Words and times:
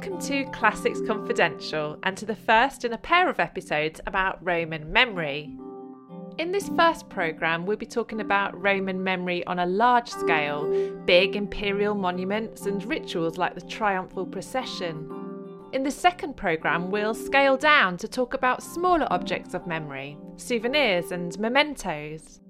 Welcome 0.00 0.28
to 0.28 0.44
Classics 0.46 1.02
Confidential 1.06 1.98
and 2.04 2.16
to 2.16 2.24
the 2.24 2.34
first 2.34 2.86
in 2.86 2.94
a 2.94 2.96
pair 2.96 3.28
of 3.28 3.38
episodes 3.38 4.00
about 4.06 4.42
Roman 4.42 4.90
memory. 4.90 5.54
In 6.38 6.52
this 6.52 6.70
first 6.70 7.10
programme, 7.10 7.66
we'll 7.66 7.76
be 7.76 7.84
talking 7.84 8.22
about 8.22 8.58
Roman 8.58 9.04
memory 9.04 9.44
on 9.46 9.58
a 9.58 9.66
large 9.66 10.08
scale, 10.08 10.64
big 11.04 11.36
imperial 11.36 11.94
monuments 11.94 12.64
and 12.64 12.82
rituals 12.82 13.36
like 13.36 13.54
the 13.54 13.60
triumphal 13.60 14.24
procession. 14.24 15.06
In 15.74 15.82
the 15.82 15.90
second 15.90 16.34
programme, 16.34 16.90
we'll 16.90 17.12
scale 17.12 17.58
down 17.58 17.98
to 17.98 18.08
talk 18.08 18.32
about 18.32 18.62
smaller 18.62 19.06
objects 19.10 19.52
of 19.52 19.66
memory, 19.66 20.16
souvenirs 20.36 21.12
and 21.12 21.38
mementos. 21.38 22.40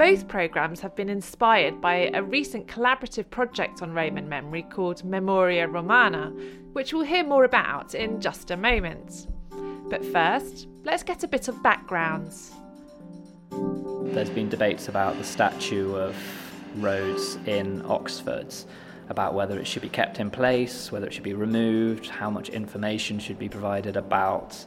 Both 0.00 0.28
programmes 0.28 0.80
have 0.80 0.96
been 0.96 1.10
inspired 1.10 1.82
by 1.82 2.10
a 2.14 2.22
recent 2.22 2.66
collaborative 2.66 3.28
project 3.28 3.82
on 3.82 3.92
Roman 3.92 4.26
memory 4.26 4.62
called 4.62 5.04
Memoria 5.04 5.68
Romana, 5.68 6.32
which 6.72 6.94
we'll 6.94 7.04
hear 7.04 7.22
more 7.22 7.44
about 7.44 7.94
in 7.94 8.18
just 8.18 8.50
a 8.50 8.56
moment. 8.56 9.26
But 9.90 10.02
first, 10.02 10.68
let's 10.84 11.02
get 11.02 11.22
a 11.22 11.28
bit 11.28 11.48
of 11.48 11.62
background. 11.62 12.32
There's 14.14 14.30
been 14.30 14.48
debates 14.48 14.88
about 14.88 15.18
the 15.18 15.24
statue 15.24 15.94
of 15.94 16.16
Rhodes 16.76 17.36
in 17.44 17.84
Oxford, 17.84 18.54
about 19.10 19.34
whether 19.34 19.58
it 19.58 19.66
should 19.66 19.82
be 19.82 19.90
kept 19.90 20.18
in 20.18 20.30
place, 20.30 20.90
whether 20.90 21.06
it 21.06 21.12
should 21.12 21.24
be 21.24 21.34
removed, 21.34 22.06
how 22.06 22.30
much 22.30 22.48
information 22.48 23.18
should 23.18 23.38
be 23.38 23.50
provided 23.50 23.98
about 23.98 24.64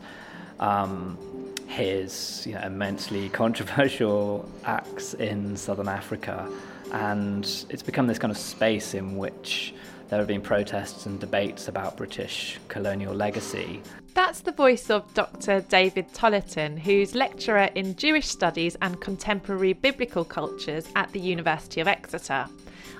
um, 0.59 1.17
his 1.67 2.45
you 2.45 2.53
know, 2.53 2.61
immensely 2.61 3.29
controversial 3.43 4.49
acts 4.65 5.13
in 5.13 5.55
southern 5.57 5.87
Africa. 5.87 6.49
And 6.91 7.45
it's 7.69 7.83
become 7.83 8.07
this 8.07 8.19
kind 8.19 8.31
of 8.31 8.37
space 8.37 8.93
in 8.93 9.17
which 9.17 9.73
there 10.09 10.19
have 10.19 10.27
been 10.27 10.41
protests 10.41 11.07
and 11.07 11.19
debates 11.19 11.67
about 11.67 11.97
British 11.97 12.59
colonial 12.67 13.15
legacy. 13.15 13.81
That's 14.13 14.41
the 14.41 14.51
voice 14.51 14.91
of 14.91 15.11
Dr. 15.15 15.61
David 15.61 16.07
Tollerton, 16.13 16.77
who's 16.77 17.15
lecturer 17.15 17.69
in 17.73 17.95
Jewish 17.95 18.27
studies 18.27 18.77
and 18.83 19.01
contemporary 19.01 19.73
biblical 19.73 20.23
cultures 20.23 20.87
at 20.95 21.11
the 21.13 21.19
University 21.19 21.81
of 21.81 21.87
Exeter. 21.87 22.45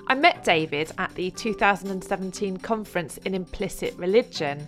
I 0.08 0.14
met 0.14 0.42
David 0.42 0.90
at 0.98 1.14
the 1.14 1.30
2017 1.30 2.56
conference 2.56 3.18
in 3.18 3.32
implicit 3.34 3.96
religion, 3.96 4.66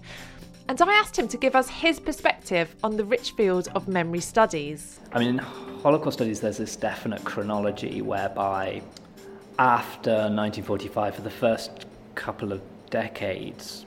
and 0.69 0.81
I 0.81 0.95
asked 0.95 1.17
him 1.17 1.28
to 1.28 1.36
give 1.36 1.55
us 1.55 1.69
his 1.69 2.00
perspective 2.00 2.75
on 2.83 2.97
the 2.97 3.05
rich 3.05 3.33
field 3.33 3.69
of 3.75 3.86
memory 3.86 4.20
studies. 4.20 4.98
I 5.12 5.20
mean, 5.20 5.28
in 5.28 5.39
Holocaust 5.39 6.19
studies, 6.19 6.41
there's 6.41 6.59
this 6.59 6.77
definite 6.77 7.25
chronology 7.25 8.03
whereby 8.03 8.83
after 9.59 10.11
1945, 10.11 11.14
for 11.14 11.22
the 11.22 11.31
first 11.31 11.87
couple 12.14 12.53
of 12.53 12.61
decades, 12.91 13.87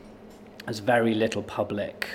there's 0.65 0.79
very 0.79 1.13
little 1.13 1.43
public 1.43 2.07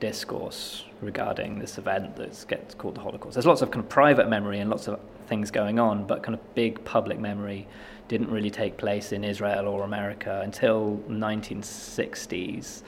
discourse 0.00 0.84
regarding 1.00 1.58
this 1.58 1.78
event 1.78 2.16
that 2.16 2.44
gets 2.48 2.74
called 2.74 2.96
the 2.96 3.00
Holocaust. 3.00 3.34
There's 3.34 3.46
lots 3.46 3.62
of 3.62 3.70
kind 3.70 3.84
of 3.84 3.88
private 3.88 4.28
memory 4.28 4.58
and 4.58 4.68
lots 4.68 4.88
of 4.88 5.00
things 5.28 5.50
going 5.50 5.78
on, 5.78 6.06
but 6.06 6.22
kind 6.22 6.34
of 6.34 6.54
big 6.54 6.82
public 6.84 7.18
memory 7.18 7.66
didn't 8.08 8.30
really 8.30 8.50
take 8.50 8.76
place 8.76 9.12
in 9.12 9.22
Israel 9.22 9.68
or 9.68 9.84
America 9.84 10.40
until 10.42 11.00
1960s 11.08 12.82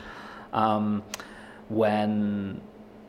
um, 0.53 1.03
when 1.69 2.61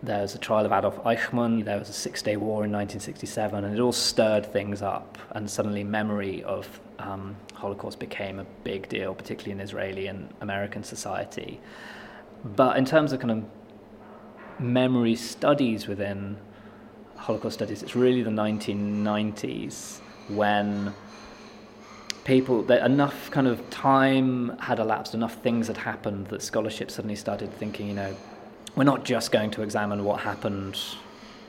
there 0.03 0.21
was 0.21 0.33
a 0.33 0.39
trial 0.39 0.65
of 0.65 0.71
Adolf 0.71 0.97
Eichmann, 1.03 1.63
there 1.63 1.77
was 1.77 1.89
a 1.89 1.93
Six 1.93 2.21
Day 2.21 2.35
War 2.35 2.65
in 2.65 2.71
1967, 2.71 3.63
and 3.63 3.77
it 3.77 3.79
all 3.79 3.91
stirred 3.91 4.45
things 4.51 4.81
up, 4.81 5.17
and 5.31 5.49
suddenly 5.49 5.83
memory 5.83 6.43
of 6.43 6.79
um, 6.99 7.35
Holocaust 7.53 7.99
became 7.99 8.39
a 8.39 8.45
big 8.63 8.89
deal, 8.89 9.13
particularly 9.13 9.51
in 9.51 9.59
Israeli 9.59 10.07
and 10.07 10.33
American 10.41 10.83
society. 10.83 11.59
But 12.43 12.77
in 12.77 12.85
terms 12.85 13.13
of 13.13 13.19
kind 13.19 13.31
of 13.31 14.59
memory 14.59 15.15
studies 15.15 15.87
within 15.87 16.37
Holocaust 17.15 17.55
studies, 17.55 17.83
it's 17.83 17.95
really 17.95 18.23
the 18.23 18.31
1990s 18.31 19.99
when 20.29 20.93
people 22.23 22.63
that 22.63 22.85
enough 22.85 23.31
kind 23.31 23.47
of 23.47 23.67
time 23.69 24.57
had 24.59 24.79
elapsed, 24.79 25.13
enough 25.13 25.35
things 25.41 25.67
had 25.67 25.77
happened 25.77 26.27
that 26.27 26.41
scholarship 26.41 26.91
suddenly 26.91 27.15
started 27.15 27.51
thinking, 27.53 27.87
you 27.87 27.93
know, 27.93 28.15
we're 28.75 28.83
not 28.83 29.03
just 29.03 29.31
going 29.31 29.51
to 29.51 29.61
examine 29.61 30.03
what 30.03 30.21
happened 30.21 30.79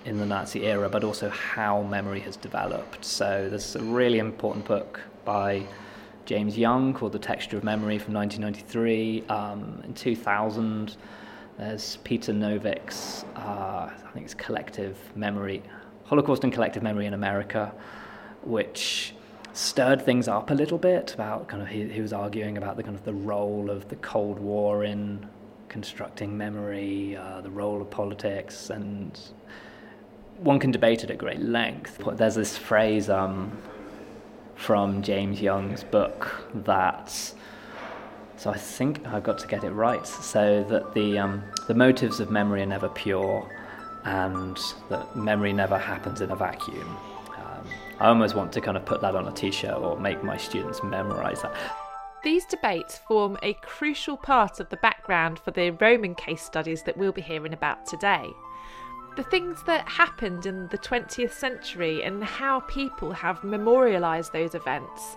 in 0.04 0.18
the 0.18 0.26
Nazi 0.26 0.64
era, 0.66 0.88
but 0.88 1.04
also 1.04 1.28
how 1.28 1.82
memory 1.82 2.20
has 2.20 2.36
developed. 2.36 3.04
So 3.04 3.48
there's 3.48 3.76
a 3.76 3.82
really 3.82 4.18
important 4.18 4.64
book 4.64 5.00
by 5.24 5.64
James 6.24 6.56
Young 6.58 6.94
called 6.94 7.12
The 7.12 7.18
Texture 7.18 7.56
of 7.56 7.64
Memory 7.64 7.98
from 7.98 8.14
1993. 8.14 9.24
Um, 9.28 9.82
in 9.84 9.94
2000, 9.94 10.96
there's 11.58 11.96
Peter 11.98 12.32
Novick's, 12.32 13.24
uh, 13.36 13.90
I 13.92 14.10
think 14.12 14.24
it's 14.24 14.34
Collective 14.34 14.96
Memory, 15.14 15.62
Holocaust 16.04 16.44
and 16.44 16.52
Collective 16.52 16.82
Memory 16.82 17.06
in 17.06 17.14
America, 17.14 17.72
which 18.42 19.14
stirred 19.52 20.02
things 20.02 20.28
up 20.28 20.50
a 20.50 20.54
little 20.54 20.78
bit 20.78 21.14
about 21.14 21.48
kind 21.48 21.62
of 21.62 21.68
he, 21.68 21.88
he 21.88 22.00
was 22.00 22.12
arguing 22.12 22.56
about 22.56 22.76
the 22.76 22.82
kind 22.82 22.96
of 22.96 23.04
the 23.04 23.12
role 23.12 23.70
of 23.70 23.88
the 23.88 23.96
Cold 23.96 24.38
War 24.38 24.84
in 24.84 25.26
constructing 25.68 26.36
memory, 26.36 27.16
uh, 27.16 27.40
the 27.40 27.50
role 27.50 27.80
of 27.80 27.90
politics, 27.90 28.70
and 28.70 29.18
one 30.38 30.58
can 30.58 30.70
debate 30.70 31.02
it 31.02 31.10
at 31.10 31.18
great 31.18 31.40
length. 31.40 32.00
But 32.04 32.18
there's 32.18 32.34
this 32.34 32.56
phrase 32.58 33.08
um, 33.08 33.56
from 34.54 35.02
James 35.02 35.40
Young's 35.40 35.82
book 35.82 36.46
that, 36.66 37.10
so 38.36 38.50
I 38.50 38.58
think 38.58 39.06
I've 39.06 39.22
got 39.22 39.38
to 39.38 39.46
get 39.46 39.64
it 39.64 39.70
right, 39.70 40.06
so 40.06 40.64
that 40.64 40.94
the, 40.94 41.18
um, 41.18 41.42
the 41.68 41.74
motives 41.74 42.20
of 42.20 42.30
memory 42.30 42.62
are 42.62 42.66
never 42.66 42.88
pure 42.88 43.48
and 44.04 44.58
that 44.88 45.14
memory 45.16 45.52
never 45.52 45.78
happens 45.78 46.20
in 46.20 46.30
a 46.30 46.36
vacuum. 46.36 46.98
I 48.02 48.08
almost 48.08 48.34
want 48.34 48.50
to 48.54 48.60
kind 48.60 48.76
of 48.76 48.84
put 48.84 49.00
that 49.02 49.14
on 49.14 49.28
a 49.28 49.30
t 49.30 49.52
shirt 49.52 49.76
or 49.76 49.96
make 49.96 50.24
my 50.24 50.36
students 50.36 50.82
memorize 50.82 51.40
that. 51.42 51.54
These 52.24 52.44
debates 52.46 52.98
form 52.98 53.38
a 53.44 53.54
crucial 53.62 54.16
part 54.16 54.58
of 54.58 54.68
the 54.70 54.76
background 54.78 55.38
for 55.38 55.52
the 55.52 55.70
Roman 55.70 56.16
case 56.16 56.42
studies 56.42 56.82
that 56.82 56.96
we'll 56.96 57.12
be 57.12 57.22
hearing 57.22 57.52
about 57.52 57.86
today. 57.86 58.32
The 59.14 59.22
things 59.22 59.62
that 59.66 59.88
happened 59.88 60.46
in 60.46 60.66
the 60.66 60.78
20th 60.78 61.30
century 61.30 62.02
and 62.02 62.24
how 62.24 62.58
people 62.60 63.12
have 63.12 63.44
memorialised 63.44 64.32
those 64.32 64.56
events 64.56 65.14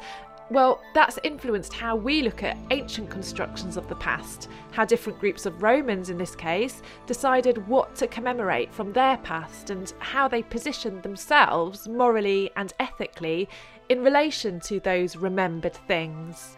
well, 0.51 0.81
that's 0.93 1.17
influenced 1.23 1.73
how 1.73 1.95
we 1.95 2.21
look 2.21 2.43
at 2.43 2.57
ancient 2.69 3.09
constructions 3.09 3.77
of 3.77 3.87
the 3.87 3.95
past, 3.95 4.47
how 4.71 4.85
different 4.85 5.19
groups 5.19 5.45
of 5.45 5.63
Romans, 5.63 6.09
in 6.09 6.17
this 6.17 6.35
case, 6.35 6.83
decided 7.07 7.67
what 7.67 7.95
to 7.95 8.07
commemorate 8.07 8.71
from 8.71 8.93
their 8.93 9.17
past, 9.17 9.71
and 9.71 9.93
how 9.99 10.27
they 10.27 10.43
positioned 10.43 11.01
themselves 11.01 11.87
morally 11.87 12.51
and 12.55 12.73
ethically 12.79 13.49
in 13.89 14.03
relation 14.03 14.59
to 14.59 14.79
those 14.79 15.15
remembered 15.15 15.73
things. 15.87 16.57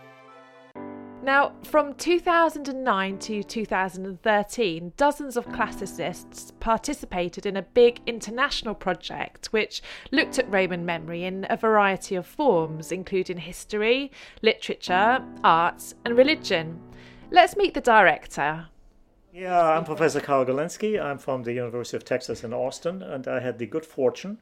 Now, 1.28 1.52
from 1.64 1.94
2009 1.96 3.18
to 3.18 3.44
2013, 3.44 4.94
dozens 4.96 5.36
of 5.36 5.52
classicists 5.52 6.54
participated 6.62 7.46
in 7.46 7.58
a 7.58 7.64
big 7.64 8.00
international 8.06 8.74
project 8.74 9.48
which 9.48 9.82
looked 10.14 10.40
at 10.40 10.50
Roman 10.50 10.86
memory 10.86 11.26
in 11.26 11.46
a 11.50 11.58
variety 11.58 12.16
of 12.16 12.26
forms, 12.26 12.94
including 12.94 13.40
history, 13.40 14.10
literature, 14.42 15.22
arts, 15.44 15.96
and 16.06 16.18
religion. 16.18 16.80
Let's 17.30 17.58
meet 17.58 17.74
the 17.74 17.82
director. 17.82 18.68
Yeah, 19.34 19.62
I'm 19.62 19.84
Professor 19.84 20.22
Karl 20.22 20.46
Galinsky. 20.46 20.98
I'm 20.98 21.18
from 21.18 21.44
the 21.44 21.52
University 21.52 21.98
of 21.98 22.06
Texas 22.06 22.46
in 22.46 22.54
Austin, 22.54 23.04
and 23.04 23.28
I 23.28 23.42
had 23.42 23.60
the 23.60 23.66
good 23.66 23.86
fortune 23.86 24.38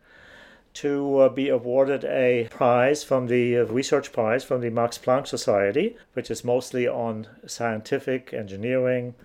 to 0.76 1.20
uh, 1.20 1.30
be 1.30 1.50
awarded 1.50 2.04
a 2.06 2.48
prize 2.52 3.04
from 3.04 3.28
the 3.28 3.58
uh, 3.58 3.66
research 3.66 4.12
prize 4.12 4.44
from 4.44 4.62
the 4.62 4.70
Max 4.70 4.98
Planck 4.98 5.26
Society, 5.28 5.96
which 6.14 6.30
is 6.30 6.44
mostly 6.44 6.88
on 6.88 7.28
scientific, 7.48 8.34
engineering, 8.34 9.16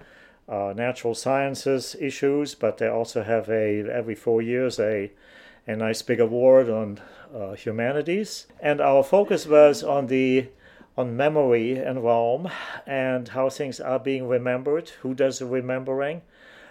uh, 0.48 0.72
natural 0.76 1.14
sciences 1.14 1.96
issues, 2.00 2.54
but 2.54 2.78
they 2.78 2.88
also 2.88 3.22
have 3.22 3.48
a 3.48 3.80
every 3.90 4.14
four 4.14 4.40
years 4.42 4.78
a 4.80 5.10
a 5.66 5.76
nice 5.76 6.02
big 6.02 6.20
award 6.20 6.68
on 6.68 6.98
uh, 7.34 7.52
humanities. 7.52 8.46
And 8.60 8.80
our 8.80 9.04
focus 9.04 9.46
was 9.46 9.82
on 9.82 10.06
the 10.06 10.48
on 10.96 11.16
memory 11.16 11.78
in 11.78 12.00
Rome 12.00 12.50
and 12.86 13.28
how 13.28 13.48
things 13.48 13.80
are 13.80 13.98
being 13.98 14.26
remembered, 14.28 14.90
who 15.02 15.14
does 15.14 15.38
the 15.38 15.46
remembering, 15.46 16.22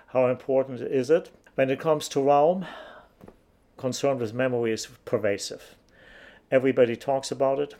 how 0.07 0.27
important 0.27 0.81
is 0.81 1.09
it. 1.09 1.31
When 1.55 1.69
it 1.69 1.79
comes 1.79 2.09
to 2.09 2.21
Rome, 2.21 2.65
concern 3.79 4.19
with 4.19 4.33
memory 4.33 4.71
is 4.73 4.87
pervasive. 5.05 5.75
Everybody 6.51 6.95
talks 6.95 7.31
about 7.31 7.59
it. 7.59 7.75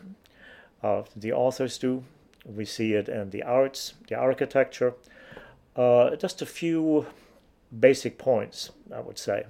Uh, 0.81 1.03
the 1.15 1.33
authors 1.33 1.77
do. 1.77 2.03
We 2.45 2.65
see 2.65 2.93
it 2.93 3.09
in 3.09 3.31
the 3.31 3.43
arts, 3.43 3.93
the 4.07 4.15
architecture. 4.15 4.93
Uh, 5.75 6.15
just 6.15 6.41
a 6.41 6.45
few 6.45 7.05
basic 7.77 8.17
points, 8.17 8.71
I 8.95 9.01
would 9.01 9.17
say. 9.17 9.45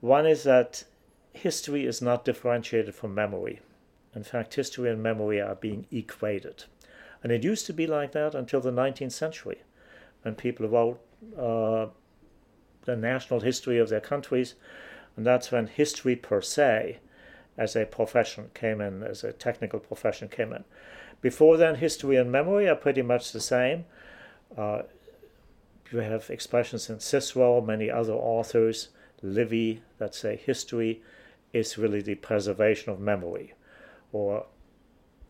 One 0.00 0.26
is 0.26 0.44
that 0.44 0.84
history 1.32 1.84
is 1.84 2.00
not 2.00 2.24
differentiated 2.24 2.94
from 2.94 3.14
memory. 3.14 3.60
In 4.14 4.22
fact, 4.22 4.54
history 4.54 4.88
and 4.90 5.02
memory 5.02 5.40
are 5.40 5.56
being 5.56 5.86
equated. 5.90 6.64
And 7.22 7.32
it 7.32 7.42
used 7.42 7.66
to 7.66 7.72
be 7.72 7.86
like 7.86 8.12
that 8.12 8.34
until 8.34 8.60
the 8.60 8.70
19th 8.70 9.12
century 9.12 9.62
when 10.22 10.34
people 10.34 10.68
wrote 10.68 11.00
uh, 11.38 11.86
the 12.84 12.96
national 12.96 13.40
history 13.40 13.78
of 13.78 13.88
their 13.88 14.00
countries, 14.00 14.54
and 15.16 15.24
that's 15.26 15.50
when 15.50 15.66
history 15.66 16.16
per 16.16 16.40
se, 16.42 16.98
as 17.56 17.74
a 17.74 17.86
profession, 17.86 18.50
came 18.54 18.80
in, 18.80 19.02
as 19.02 19.24
a 19.24 19.32
technical 19.32 19.80
profession 19.80 20.28
came 20.28 20.52
in. 20.52 20.64
Before 21.20 21.56
then, 21.56 21.76
history 21.76 22.16
and 22.16 22.30
memory 22.30 22.68
are 22.68 22.76
pretty 22.76 23.02
much 23.02 23.32
the 23.32 23.40
same. 23.40 23.86
Uh, 24.56 24.82
you 25.90 25.98
have 26.00 26.28
expressions 26.30 26.90
in 26.90 27.00
Cicero, 27.00 27.60
many 27.60 27.90
other 27.90 28.12
authors, 28.12 28.88
Livy, 29.22 29.82
that 29.98 30.14
say 30.14 30.36
history 30.36 31.02
is 31.52 31.78
really 31.78 32.02
the 32.02 32.16
preservation 32.16 32.92
of 32.92 33.00
memory, 33.00 33.54
or 34.12 34.46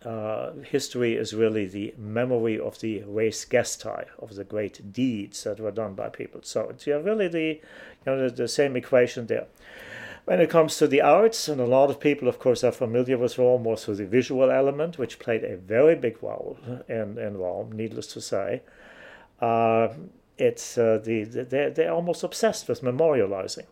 uh, 0.07 0.53
history 0.63 1.17
is 1.17 1.35
really 1.35 1.67
the 1.67 1.93
memory 1.99 2.61
of 2.61 2.79
the 2.79 3.03
res 3.03 3.45
gestae, 3.45 4.07
of 4.21 4.37
the 4.37 4.45
great 4.45 4.93
deeds 4.93 5.43
that 5.43 5.59
were 5.59 5.73
done 5.73 5.95
by 5.95 6.09
people. 6.09 6.41
So 6.45 6.69
it's 6.69 6.87
yeah, 6.87 6.95
really 6.95 7.27
the, 7.27 7.41
you 7.41 7.61
know, 8.07 8.29
the, 8.29 8.35
the, 8.35 8.49
same 8.49 8.77
equation 8.77 9.27
there. 9.27 9.47
When 10.25 10.41
it 10.41 10.49
comes 10.49 10.77
to 10.77 10.87
the 10.87 11.01
arts, 11.01 11.49
and 11.49 11.61
a 11.61 11.67
lot 11.67 11.91
of 11.91 11.99
people, 11.99 12.29
of 12.29 12.39
course, 12.39 12.63
are 12.63 12.71
familiar 12.71 13.19
with 13.19 13.37
Rome 13.37 13.65
more 13.65 13.77
through 13.77 13.97
the 13.97 14.07
visual 14.07 14.49
element, 14.49 14.97
which 14.97 15.19
played 15.19 15.43
a 15.43 15.57
very 15.57 15.97
big 15.97 16.23
role 16.23 16.57
in, 16.89 17.19
in 17.19 17.37
Rome, 17.37 17.73
needless 17.73 18.07
to 18.09 18.21
say. 18.21 18.63
Uh, 19.41 19.89
it's 20.39 20.79
uh, 20.79 21.01
the, 21.03 21.25
the 21.25 21.45
they're, 21.45 21.71
they're 21.71 21.93
almost 21.93 22.23
obsessed 22.23 22.69
with 22.69 22.81
memorializing. 22.83 23.67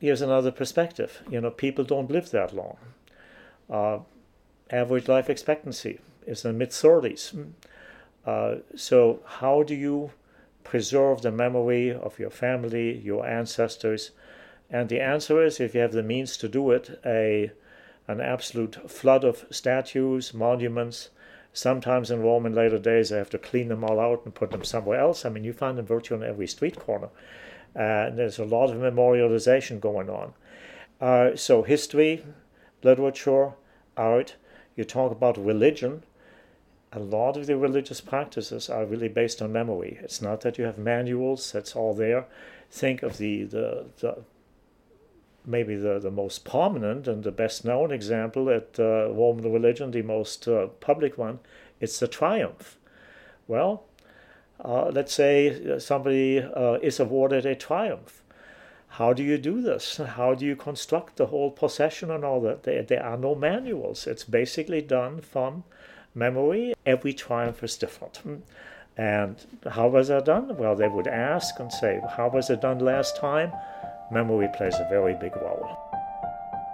Here's 0.00 0.22
another 0.22 0.50
perspective. 0.50 1.22
You 1.30 1.42
know, 1.42 1.50
people 1.50 1.84
don't 1.84 2.10
live 2.10 2.30
that 2.30 2.54
long. 2.54 2.76
Uh, 3.70 3.98
average 4.72 5.08
life 5.08 5.30
expectancy 5.30 6.00
is 6.26 6.44
in 6.44 6.52
the 6.52 6.58
mid 6.58 6.70
30s. 6.70 7.52
Uh, 8.26 8.56
so, 8.74 9.20
how 9.26 9.62
do 9.62 9.74
you 9.74 10.12
preserve 10.64 11.22
the 11.22 11.30
memory 11.30 11.92
of 11.92 12.18
your 12.18 12.30
family, 12.30 12.98
your 12.98 13.26
ancestors? 13.26 14.12
And 14.70 14.88
the 14.88 15.00
answer 15.00 15.44
is 15.44 15.60
if 15.60 15.74
you 15.74 15.80
have 15.80 15.92
the 15.92 16.02
means 16.02 16.36
to 16.38 16.48
do 16.48 16.70
it, 16.70 17.00
a 17.04 17.52
an 18.08 18.20
absolute 18.20 18.90
flood 18.90 19.22
of 19.22 19.44
statues, 19.50 20.34
monuments, 20.34 21.10
Sometimes 21.52 22.10
in 22.10 22.22
Rome 22.22 22.46
in 22.46 22.54
later 22.54 22.78
days, 22.78 23.10
they 23.10 23.18
have 23.18 23.30
to 23.30 23.38
clean 23.38 23.68
them 23.68 23.84
all 23.84 24.00
out 24.00 24.22
and 24.24 24.34
put 24.34 24.50
them 24.50 24.64
somewhere 24.64 24.98
else. 24.98 25.24
I 25.24 25.28
mean, 25.28 25.44
you 25.44 25.52
find 25.52 25.76
them 25.76 25.84
virtually 25.84 26.22
on 26.24 26.28
every 26.28 26.46
street 26.46 26.78
corner. 26.78 27.10
Uh, 27.76 28.08
and 28.08 28.18
there's 28.18 28.38
a 28.38 28.44
lot 28.44 28.70
of 28.70 28.76
memorialization 28.76 29.80
going 29.80 30.08
on. 30.08 30.32
Uh, 31.00 31.36
so, 31.36 31.62
history, 31.62 32.24
literature, 32.82 33.52
art, 33.96 34.36
you 34.76 34.84
talk 34.84 35.12
about 35.12 35.36
religion. 35.38 36.04
A 36.92 36.98
lot 36.98 37.36
of 37.36 37.46
the 37.46 37.56
religious 37.56 38.00
practices 38.00 38.68
are 38.68 38.84
really 38.84 39.08
based 39.08 39.40
on 39.40 39.52
memory. 39.52 39.98
It's 40.02 40.20
not 40.20 40.42
that 40.42 40.58
you 40.58 40.64
have 40.64 40.78
manuals, 40.78 41.52
that's 41.52 41.74
all 41.74 41.94
there. 41.94 42.26
Think 42.70 43.02
of 43.02 43.18
the, 43.18 43.44
the, 43.44 43.86
the 44.00 44.18
maybe 45.46 45.74
the, 45.74 45.98
the 45.98 46.10
most 46.10 46.44
prominent 46.44 47.08
and 47.08 47.24
the 47.24 47.32
best 47.32 47.64
known 47.64 47.90
example 47.90 48.50
at 48.50 48.78
uh, 48.78 49.10
Roman 49.10 49.52
religion, 49.52 49.90
the 49.90 50.02
most 50.02 50.46
uh, 50.46 50.66
public 50.80 51.18
one, 51.18 51.40
it's 51.80 51.98
the 51.98 52.08
triumph. 52.08 52.78
Well, 53.48 53.84
uh, 54.64 54.90
let's 54.90 55.12
say 55.12 55.78
somebody 55.78 56.40
uh, 56.40 56.74
is 56.74 57.00
awarded 57.00 57.44
a 57.46 57.56
triumph. 57.56 58.21
How 58.96 59.12
do 59.12 59.22
you 59.22 59.38
do 59.38 59.62
this? 59.62 59.96
How 59.96 60.34
do 60.34 60.44
you 60.44 60.54
construct 60.54 61.16
the 61.16 61.26
whole 61.26 61.50
procession 61.50 62.10
and 62.10 62.24
all 62.24 62.40
that? 62.42 62.64
There, 62.64 62.82
there 62.82 63.02
are 63.02 63.16
no 63.16 63.34
manuals. 63.34 64.06
It's 64.06 64.24
basically 64.24 64.82
done 64.82 65.20
from 65.20 65.64
memory. 66.14 66.74
Every 66.84 67.14
triumph 67.14 67.62
is 67.62 67.76
different. 67.76 68.20
And 68.96 69.36
how 69.70 69.88
was 69.88 70.08
that 70.08 70.26
done? 70.26 70.56
Well, 70.58 70.76
they 70.76 70.88
would 70.88 71.06
ask 71.06 71.58
and 71.58 71.72
say, 71.72 72.00
How 72.16 72.28
was 72.28 72.50
it 72.50 72.60
done 72.60 72.80
last 72.80 73.16
time? 73.16 73.52
memory 74.12 74.48
plays 74.54 74.74
a 74.74 74.86
very 74.90 75.14
big 75.14 75.34
role. 75.36 75.91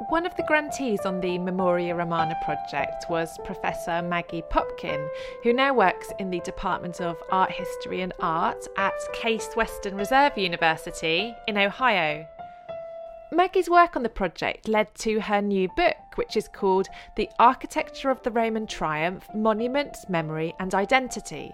One 0.09 0.25
of 0.25 0.35
the 0.37 0.43
grantees 0.45 1.01
on 1.05 1.21
the 1.21 1.37
Memoria 1.37 1.95
Romana 1.95 2.35
project 2.43 3.05
was 3.11 3.37
Professor 3.45 4.01
Maggie 4.01 4.43
Popkin, 4.51 5.07
who 5.43 5.53
now 5.53 5.75
works 5.75 6.11
in 6.19 6.31
the 6.31 6.41
Department 6.41 7.03
of 7.03 7.23
Art 7.31 7.51
History 7.53 8.01
and 8.01 8.15
Art 8.19 8.67
at 8.79 8.95
Case 9.13 9.51
Western 9.55 9.97
Reserve 9.97 10.39
University 10.39 11.35
in 11.47 11.59
Ohio. 11.59 12.27
Maggie's 13.33 13.69
work 13.69 13.97
on 13.97 14.03
the 14.03 14.09
project 14.09 14.67
led 14.67 14.95
to 14.95 15.21
her 15.21 15.43
new 15.43 15.69
book, 15.77 15.97
which 16.15 16.39
is 16.39 16.49
called 16.49 16.89
The 17.17 17.29
Architecture 17.39 18.09
of 18.09 18.23
the 18.23 18.31
Roman 18.31 18.67
Triumph 18.67 19.27
Monuments, 19.35 20.09
Memory 20.09 20.55
and 20.59 20.75
Identity. 20.75 21.53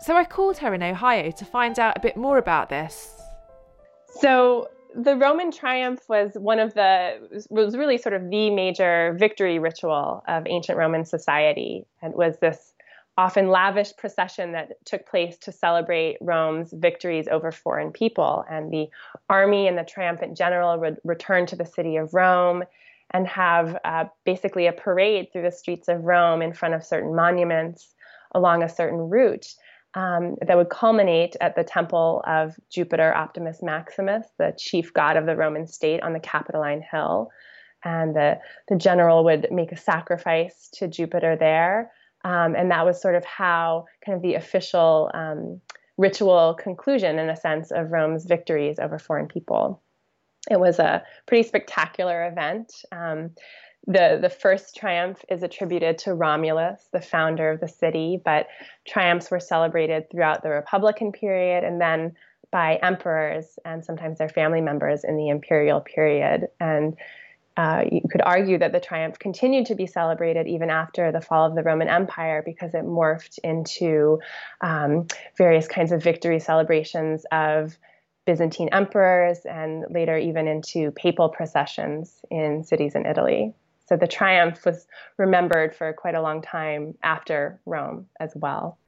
So 0.00 0.14
I 0.14 0.24
called 0.24 0.58
her 0.58 0.72
in 0.72 0.84
Ohio 0.84 1.32
to 1.32 1.44
find 1.44 1.80
out 1.80 1.96
a 1.96 2.00
bit 2.00 2.16
more 2.16 2.38
about 2.38 2.68
this. 2.68 3.20
So, 4.20 4.68
the 4.94 5.16
Roman 5.16 5.50
triumph 5.50 6.00
was 6.08 6.32
one 6.34 6.58
of 6.58 6.74
the 6.74 7.46
was 7.50 7.76
really 7.76 7.98
sort 7.98 8.14
of 8.14 8.30
the 8.30 8.50
major 8.50 9.14
victory 9.18 9.58
ritual 9.58 10.22
of 10.26 10.46
ancient 10.46 10.78
Roman 10.78 11.04
society. 11.04 11.86
and 12.02 12.14
was 12.14 12.38
this 12.38 12.74
often 13.18 13.48
lavish 13.48 13.96
procession 13.96 14.52
that 14.52 14.72
took 14.84 15.04
place 15.04 15.36
to 15.38 15.50
celebrate 15.50 16.16
Rome's 16.20 16.72
victories 16.72 17.26
over 17.26 17.50
foreign 17.50 17.90
people. 17.90 18.44
And 18.48 18.70
the 18.72 18.88
army 19.28 19.66
and 19.66 19.76
the 19.76 19.82
triumphant 19.82 20.36
general 20.36 20.78
would 20.78 20.98
return 21.02 21.44
to 21.46 21.56
the 21.56 21.66
city 21.66 21.96
of 21.96 22.14
Rome 22.14 22.62
and 23.10 23.26
have 23.26 23.76
uh, 23.84 24.04
basically 24.24 24.68
a 24.68 24.72
parade 24.72 25.32
through 25.32 25.42
the 25.42 25.50
streets 25.50 25.88
of 25.88 26.04
Rome 26.04 26.42
in 26.42 26.52
front 26.52 26.74
of 26.74 26.84
certain 26.84 27.12
monuments 27.12 27.92
along 28.32 28.62
a 28.62 28.68
certain 28.68 29.10
route 29.10 29.54
um, 29.98 30.36
that 30.46 30.56
would 30.56 30.70
culminate 30.70 31.34
at 31.40 31.56
the 31.56 31.64
temple 31.64 32.22
of 32.24 32.54
Jupiter 32.70 33.12
Optimus 33.12 33.62
Maximus, 33.62 34.24
the 34.38 34.54
chief 34.56 34.92
god 34.92 35.16
of 35.16 35.26
the 35.26 35.34
Roman 35.34 35.66
state 35.66 36.02
on 36.02 36.12
the 36.12 36.20
Capitoline 36.20 36.84
Hill. 36.88 37.30
And 37.84 38.14
the, 38.14 38.38
the 38.68 38.76
general 38.76 39.24
would 39.24 39.48
make 39.50 39.72
a 39.72 39.76
sacrifice 39.76 40.68
to 40.74 40.86
Jupiter 40.86 41.36
there. 41.36 41.90
Um, 42.24 42.54
and 42.54 42.70
that 42.70 42.86
was 42.86 43.02
sort 43.02 43.16
of 43.16 43.24
how 43.24 43.86
kind 44.06 44.14
of 44.14 44.22
the 44.22 44.34
official 44.34 45.10
um, 45.14 45.60
ritual 45.96 46.54
conclusion, 46.54 47.18
in 47.18 47.28
a 47.28 47.36
sense, 47.36 47.72
of 47.72 47.90
Rome's 47.90 48.24
victories 48.24 48.78
over 48.78 49.00
foreign 49.00 49.26
people. 49.26 49.82
It 50.48 50.60
was 50.60 50.78
a 50.78 51.02
pretty 51.26 51.46
spectacular 51.46 52.28
event. 52.28 52.72
Um, 52.92 53.30
the 53.88 54.18
the 54.20 54.28
first 54.28 54.76
triumph 54.76 55.24
is 55.30 55.42
attributed 55.42 55.96
to 55.98 56.12
Romulus, 56.12 56.88
the 56.92 57.00
founder 57.00 57.50
of 57.50 57.58
the 57.58 57.68
city, 57.68 58.20
but 58.22 58.46
triumphs 58.86 59.30
were 59.30 59.40
celebrated 59.40 60.10
throughout 60.10 60.42
the 60.42 60.50
Republican 60.50 61.10
period 61.10 61.64
and 61.64 61.80
then 61.80 62.14
by 62.50 62.76
emperors 62.76 63.58
and 63.64 63.82
sometimes 63.84 64.18
their 64.18 64.28
family 64.28 64.60
members 64.60 65.04
in 65.04 65.16
the 65.16 65.30
imperial 65.30 65.80
period. 65.80 66.48
And 66.60 66.96
uh, 67.56 67.84
you 67.90 68.02
could 68.10 68.20
argue 68.22 68.58
that 68.58 68.72
the 68.72 68.78
triumph 68.78 69.18
continued 69.18 69.66
to 69.66 69.74
be 69.74 69.86
celebrated 69.86 70.46
even 70.46 70.70
after 70.70 71.10
the 71.10 71.20
fall 71.20 71.46
of 71.46 71.54
the 71.54 71.62
Roman 71.62 71.88
Empire 71.88 72.42
because 72.44 72.74
it 72.74 72.84
morphed 72.84 73.38
into 73.42 74.20
um, 74.60 75.06
various 75.36 75.66
kinds 75.66 75.92
of 75.92 76.02
victory 76.02 76.40
celebrations 76.40 77.24
of 77.32 77.76
Byzantine 78.26 78.68
emperors 78.70 79.40
and 79.46 79.86
later 79.90 80.16
even 80.18 80.46
into 80.46 80.90
papal 80.90 81.30
processions 81.30 82.20
in 82.30 82.62
cities 82.62 82.94
in 82.94 83.06
Italy. 83.06 83.54
So 83.88 83.96
the 83.96 84.06
triumph 84.06 84.66
was 84.66 84.86
remembered 85.16 85.74
for 85.74 85.94
quite 85.94 86.14
a 86.14 86.20
long 86.20 86.42
time 86.42 86.94
after 87.02 87.58
Rome 87.64 88.06
as 88.20 88.32
well. 88.36 88.78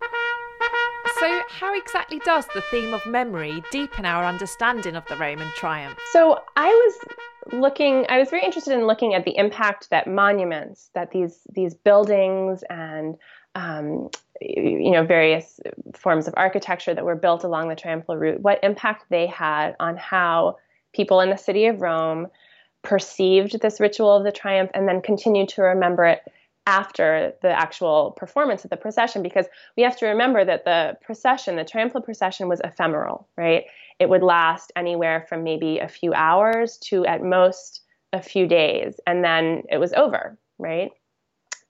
So, 1.19 1.43
how 1.49 1.77
exactly 1.79 2.19
does 2.25 2.47
the 2.55 2.63
theme 2.71 2.95
of 2.95 3.05
memory 3.05 3.63
deepen 3.71 4.05
our 4.05 4.25
understanding 4.25 4.97
of 4.97 5.07
the 5.07 5.17
Roman 5.17 5.49
triumph? 5.57 5.99
So, 6.13 6.41
I 6.57 6.69
was 6.69 6.99
looking 7.53 8.07
I 8.09 8.19
was 8.19 8.31
very 8.31 8.45
interested 8.45 8.75
in 8.75 8.87
looking 8.87 9.15
at 9.15 9.25
the 9.25 9.37
impact 9.37 9.91
that 9.91 10.07
monuments, 10.07 10.91
that 10.95 11.11
these 11.11 11.47
these 11.53 11.75
buildings 11.75 12.63
and 12.69 13.17
um, 13.55 14.11
you 14.41 14.91
know 14.91 15.05
various 15.05 15.61
forms 15.95 16.29
of 16.29 16.35
architecture 16.37 16.95
that 16.95 17.05
were 17.05 17.17
built 17.17 17.45
along 17.45 17.69
the 17.69 17.77
triumphal 17.77 18.17
route, 18.17 18.41
what 18.41 18.61
impact 18.63 19.05
they 19.09 19.27
had 19.27 19.77
on 19.81 19.97
how 19.97 20.57
people 20.93 21.21
in 21.21 21.31
the 21.31 21.37
city 21.37 21.67
of 21.67 21.81
Rome 21.81 22.29
perceived 22.83 23.61
this 23.61 23.81
ritual 23.81 24.17
of 24.17 24.25
the 24.25 24.33
triumph 24.33 24.71
and 24.75 24.89
then 24.89 25.03
continued 25.03 25.49
to 25.51 25.63
remember 25.63 26.05
it 26.05 26.21
after 26.67 27.33
the 27.43 27.51
actual 27.51 28.13
performance 28.13 28.65
of 28.65 28.71
the 28.71 28.77
procession 28.77 29.23
because 29.23 29.47
we 29.77 29.83
have 29.83 29.97
to 29.97 30.07
remember 30.07 30.45
that 30.45 30.65
the 30.65 30.97
procession, 31.03 31.57
the 31.57 31.65
triumphal 31.65 32.01
procession, 32.01 32.49
was 32.49 32.61
ephemeral, 32.63 33.27
right? 33.37 33.65
It 33.99 34.09
would 34.09 34.23
last 34.23 34.73
anywhere 34.77 35.27
from 35.29 35.43
maybe 35.43 35.79
a 35.79 35.89
few 35.89 36.13
hours 36.15 36.79
to 36.85 37.05
at 37.07 37.23
most 37.23 37.83
a 38.13 38.23
few 38.23 38.47
days, 38.47 39.01
and 39.07 39.25
then 39.25 39.63
it 39.71 39.79
was 39.79 39.93
over, 39.95 40.39
right? 40.59 40.91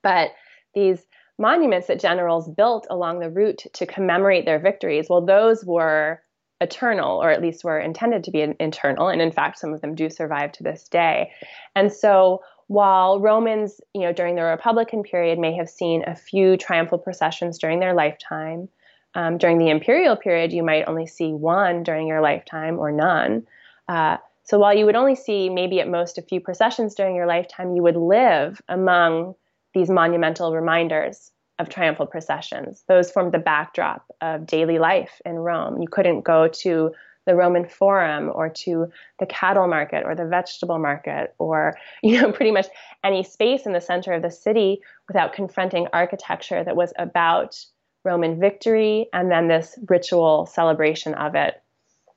But 0.01 0.31
these 0.73 1.05
monuments 1.37 1.87
that 1.87 1.99
generals 1.99 2.49
built 2.49 2.87
along 2.89 3.19
the 3.19 3.29
route 3.29 3.63
to 3.73 3.85
commemorate 3.85 4.45
their 4.45 4.59
victories, 4.59 5.07
well, 5.09 5.25
those 5.25 5.65
were 5.65 6.21
eternal, 6.61 7.21
or 7.21 7.29
at 7.31 7.41
least 7.41 7.65
were 7.65 7.79
intended 7.79 8.23
to 8.23 8.31
be 8.31 8.41
eternal. 8.41 9.09
And 9.09 9.21
in 9.21 9.33
fact, 9.33 9.59
some 9.59 9.73
of 9.73 9.81
them 9.81 9.95
do 9.95 10.09
survive 10.09 10.53
to 10.53 10.63
this 10.63 10.87
day. 10.87 11.31
And 11.75 11.91
so 11.91 12.43
while 12.67 13.19
Romans, 13.19 13.81
you 13.93 14.01
know, 14.01 14.13
during 14.13 14.35
the 14.35 14.43
Republican 14.43 15.03
period 15.03 15.37
may 15.39 15.53
have 15.55 15.69
seen 15.69 16.03
a 16.07 16.15
few 16.15 16.55
triumphal 16.55 16.99
processions 16.99 17.57
during 17.57 17.79
their 17.81 17.93
lifetime, 17.93 18.69
Um, 19.13 19.37
during 19.37 19.57
the 19.59 19.69
imperial 19.69 20.15
period, 20.15 20.53
you 20.53 20.63
might 20.63 20.87
only 20.87 21.05
see 21.05 21.33
one 21.33 21.83
during 21.83 22.07
your 22.07 22.21
lifetime 22.21 22.79
or 22.79 22.91
none. 22.93 23.45
Uh, 23.87 24.15
so 24.43 24.57
while 24.57 24.73
you 24.73 24.85
would 24.85 24.95
only 24.95 25.15
see 25.15 25.49
maybe 25.49 25.81
at 25.81 25.89
most 25.89 26.17
a 26.17 26.21
few 26.21 26.39
processions 26.39 26.95
during 26.95 27.15
your 27.15 27.27
lifetime, 27.27 27.75
you 27.75 27.83
would 27.83 27.97
live 27.97 28.61
among 28.69 29.35
these 29.73 29.89
monumental 29.89 30.55
reminders 30.55 31.31
of 31.61 31.69
triumphal 31.69 32.07
processions. 32.07 32.83
Those 32.87 33.11
formed 33.11 33.31
the 33.31 33.39
backdrop 33.39 34.03
of 34.19 34.47
daily 34.47 34.79
life 34.79 35.21
in 35.23 35.35
Rome. 35.35 35.79
You 35.79 35.87
couldn't 35.87 36.21
go 36.21 36.47
to 36.47 36.91
the 37.27 37.35
Roman 37.35 37.67
Forum 37.67 38.31
or 38.33 38.49
to 38.49 38.91
the 39.19 39.27
cattle 39.27 39.67
market 39.67 40.03
or 40.03 40.15
the 40.15 40.25
vegetable 40.25 40.79
market 40.79 41.35
or, 41.37 41.77
you 42.03 42.19
know, 42.19 42.31
pretty 42.31 42.51
much 42.51 42.65
any 43.03 43.23
space 43.23 43.65
in 43.65 43.73
the 43.73 43.79
center 43.79 44.11
of 44.11 44.23
the 44.23 44.31
city 44.31 44.81
without 45.07 45.33
confronting 45.33 45.87
architecture 45.93 46.63
that 46.63 46.75
was 46.75 46.93
about 46.97 47.63
Roman 48.03 48.39
victory 48.39 49.07
and 49.13 49.31
then 49.31 49.47
this 49.47 49.77
ritual 49.87 50.47
celebration 50.47 51.13
of 51.13 51.35
it. 51.35 51.61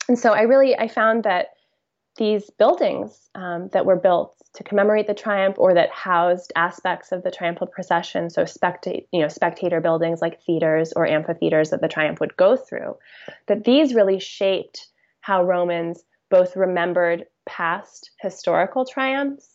And 0.09 0.19
so 0.19 0.33
I 0.33 0.43
really 0.43 0.77
I 0.77 0.89
found 0.89 1.25
that 1.25 1.49
these 2.17 2.49
buildings 2.51 3.29
um, 3.35 3.69
that 3.73 3.87
were 3.87 3.97
built 3.97 4.37
to 4.55 4.63
commemorate 4.63 5.09
the 5.09 5.15
triumph 5.15 5.57
or 5.59 5.75
that 5.75 5.91
housed 5.91 6.53
aspects 6.55 7.11
of 7.11 7.25
the 7.25 7.31
triumphal 7.31 7.67
procession, 7.67 8.31
so 8.31 8.45
you 9.13 9.21
know, 9.21 9.29
spectator 9.29 9.81
buildings 9.81 10.23
like 10.23 10.41
theaters 10.43 10.93
or 10.95 11.07
amphitheaters 11.07 11.71
that 11.71 11.81
the 11.81 11.89
triumph 11.89 12.21
would 12.21 12.37
go 12.37 12.57
through, 12.57 12.97
that 13.49 13.65
these 13.65 13.95
really 13.95 14.21
shaped 14.21 14.87
how 15.21 15.43
Romans 15.43 16.05
both 16.31 16.57
remembered 16.57 17.27
past 17.47 18.11
historical 18.21 18.85
triumphs, 18.85 19.49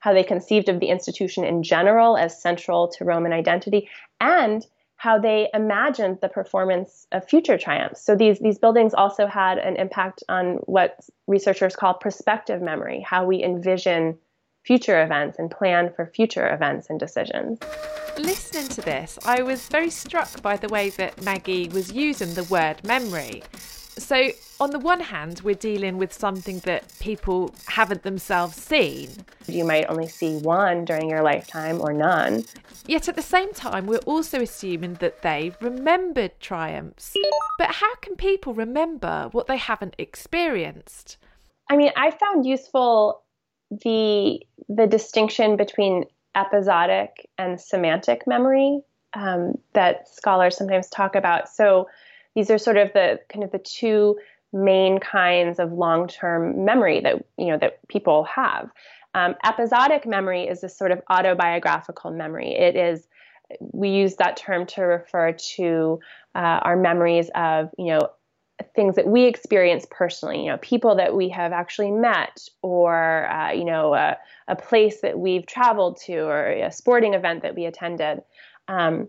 how 0.00 0.12
they 0.12 0.22
conceived 0.22 0.68
of 0.68 0.80
the 0.80 0.88
institution 0.88 1.44
in 1.44 1.62
general 1.62 2.16
as 2.16 2.42
central 2.42 2.88
to 2.88 3.04
Roman 3.04 3.32
identity, 3.32 3.88
and 4.20 4.66
how 5.02 5.18
they 5.18 5.48
imagined 5.52 6.16
the 6.22 6.28
performance 6.28 7.08
of 7.10 7.28
future 7.28 7.58
triumphs. 7.58 8.00
So 8.00 8.14
these 8.14 8.38
these 8.38 8.56
buildings 8.56 8.94
also 8.94 9.26
had 9.26 9.58
an 9.58 9.74
impact 9.74 10.22
on 10.28 10.58
what 10.66 11.00
researchers 11.26 11.74
call 11.74 11.94
prospective 11.94 12.62
memory, 12.62 13.00
how 13.00 13.24
we 13.24 13.42
envision 13.42 14.16
future 14.64 15.02
events 15.02 15.40
and 15.40 15.50
plan 15.50 15.92
for 15.96 16.06
future 16.06 16.54
events 16.54 16.88
and 16.88 17.00
decisions. 17.00 17.58
Listening 18.16 18.68
to 18.68 18.80
this, 18.80 19.18
I 19.24 19.42
was 19.42 19.66
very 19.66 19.90
struck 19.90 20.40
by 20.40 20.56
the 20.56 20.68
way 20.68 20.90
that 20.90 21.20
Maggie 21.20 21.68
was 21.70 21.90
using 21.90 22.34
the 22.34 22.44
word 22.44 22.76
memory. 22.84 23.42
So, 24.02 24.30
on 24.58 24.70
the 24.70 24.80
one 24.80 25.00
hand, 25.00 25.42
we're 25.44 25.54
dealing 25.54 25.96
with 25.96 26.12
something 26.12 26.58
that 26.60 26.82
people 26.98 27.54
haven't 27.66 28.02
themselves 28.02 28.56
seen. 28.56 29.10
You 29.46 29.64
might 29.64 29.86
only 29.88 30.08
see 30.08 30.38
one 30.38 30.84
during 30.84 31.08
your 31.08 31.22
lifetime 31.22 31.80
or 31.80 31.92
none. 31.92 32.44
Yet 32.86 33.08
at 33.08 33.14
the 33.14 33.22
same 33.22 33.52
time, 33.52 33.86
we're 33.86 33.98
also 33.98 34.40
assuming 34.40 34.94
that 34.94 35.22
they 35.22 35.52
remembered 35.60 36.38
triumphs. 36.40 37.14
But 37.58 37.70
how 37.70 37.94
can 37.96 38.16
people 38.16 38.54
remember 38.54 39.28
what 39.30 39.46
they 39.46 39.56
haven't 39.56 39.94
experienced? 39.98 41.16
I 41.70 41.76
mean, 41.76 41.92
I 41.96 42.10
found 42.10 42.44
useful 42.44 43.22
the 43.70 44.40
the 44.68 44.86
distinction 44.86 45.56
between 45.56 46.04
episodic 46.34 47.30
and 47.38 47.60
semantic 47.60 48.26
memory 48.26 48.80
um, 49.14 49.58
that 49.74 50.08
scholars 50.08 50.56
sometimes 50.56 50.88
talk 50.88 51.14
about. 51.14 51.48
So 51.48 51.88
these 52.34 52.50
are 52.50 52.58
sort 52.58 52.76
of 52.76 52.92
the 52.92 53.20
kind 53.28 53.44
of 53.44 53.52
the 53.52 53.58
two 53.58 54.18
main 54.52 54.98
kinds 54.98 55.58
of 55.58 55.72
long-term 55.72 56.64
memory 56.64 57.00
that 57.00 57.24
you 57.36 57.46
know 57.46 57.58
that 57.58 57.86
people 57.88 58.24
have. 58.24 58.70
Um, 59.14 59.34
episodic 59.44 60.06
memory 60.06 60.44
is 60.48 60.62
this 60.62 60.76
sort 60.76 60.90
of 60.90 61.02
autobiographical 61.10 62.10
memory. 62.10 62.52
It 62.52 62.76
is 62.76 63.06
we 63.60 63.90
use 63.90 64.16
that 64.16 64.36
term 64.36 64.66
to 64.66 64.82
refer 64.82 65.32
to 65.32 66.00
uh, 66.34 66.60
our 66.62 66.76
memories 66.76 67.30
of 67.34 67.70
you 67.78 67.86
know 67.86 68.10
things 68.74 68.96
that 68.96 69.06
we 69.06 69.24
experience 69.24 69.86
personally. 69.90 70.44
You 70.44 70.52
know, 70.52 70.58
people 70.58 70.96
that 70.96 71.14
we 71.14 71.28
have 71.30 71.52
actually 71.52 71.90
met, 71.90 72.48
or 72.62 73.28
uh, 73.30 73.52
you 73.52 73.64
know, 73.64 73.94
a, 73.94 74.16
a, 74.48 74.56
place 74.56 75.00
that 75.00 75.18
we've 75.18 75.46
traveled 75.46 75.98
to, 76.06 76.18
or 76.20 76.48
a 76.50 76.72
sporting 76.72 77.14
event 77.14 77.42
that 77.42 77.54
we 77.54 77.64
attended. 77.64 78.22
Um, 78.68 79.08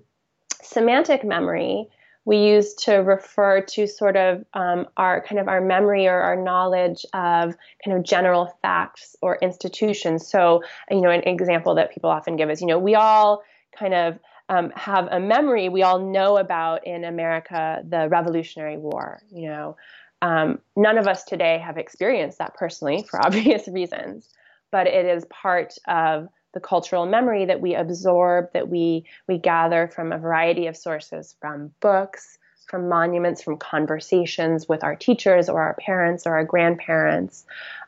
semantic 0.61 1.23
memory 1.23 1.87
we 2.25 2.37
use 2.37 2.73
to 2.73 2.95
refer 2.95 3.61
to 3.61 3.85
sort 3.85 4.15
of 4.15 4.45
um, 4.53 4.87
our 4.95 5.21
kind 5.21 5.39
of 5.39 5.47
our 5.47 5.59
memory 5.59 6.07
or 6.07 6.19
our 6.21 6.35
knowledge 6.35 7.05
of 7.13 7.55
kind 7.83 7.97
of 7.97 8.03
general 8.03 8.57
facts 8.61 9.15
or 9.21 9.37
institutions. 9.41 10.27
So, 10.27 10.63
you 10.89 11.01
know, 11.01 11.09
an 11.09 11.23
example 11.27 11.75
that 11.75 11.93
people 11.93 12.09
often 12.09 12.35
give 12.35 12.49
is, 12.49 12.61
you 12.61 12.67
know, 12.67 12.79
we 12.79 12.95
all 12.95 13.43
kind 13.77 13.93
of 13.93 14.19
um, 14.49 14.71
have 14.75 15.07
a 15.11 15.19
memory. 15.19 15.69
We 15.69 15.83
all 15.83 15.99
know 15.99 16.37
about 16.37 16.85
in 16.87 17.03
America 17.03 17.81
the 17.87 18.07
Revolutionary 18.09 18.77
War. 18.77 19.21
You 19.29 19.49
know, 19.49 19.77
um, 20.21 20.59
none 20.77 20.97
of 20.97 21.07
us 21.07 21.23
today 21.25 21.59
have 21.59 21.77
experienced 21.77 22.37
that 22.37 22.53
personally 22.55 23.05
for 23.09 23.21
obvious 23.25 23.67
reasons, 23.67 24.29
but 24.71 24.87
it 24.87 25.05
is 25.05 25.25
part 25.25 25.73
of 25.87 26.27
the 26.53 26.59
cultural 26.59 27.05
memory 27.05 27.45
that 27.45 27.61
we 27.61 27.75
absorb, 27.75 28.51
that 28.53 28.69
we 28.69 29.05
we 29.27 29.37
gather 29.37 29.87
from 29.87 30.11
a 30.11 30.17
variety 30.17 30.67
of 30.67 30.77
sources, 30.77 31.35
from 31.41 31.71
books, 31.79 32.37
from 32.67 32.87
monuments, 32.87 33.43
from 33.43 33.57
conversations 33.57 34.67
with 34.67 34.83
our 34.83 34.95
teachers 34.95 35.49
or 35.49 35.61
our 35.61 35.75
parents 35.75 36.25
or 36.25 36.35
our 36.35 36.45
grandparents. 36.45 37.45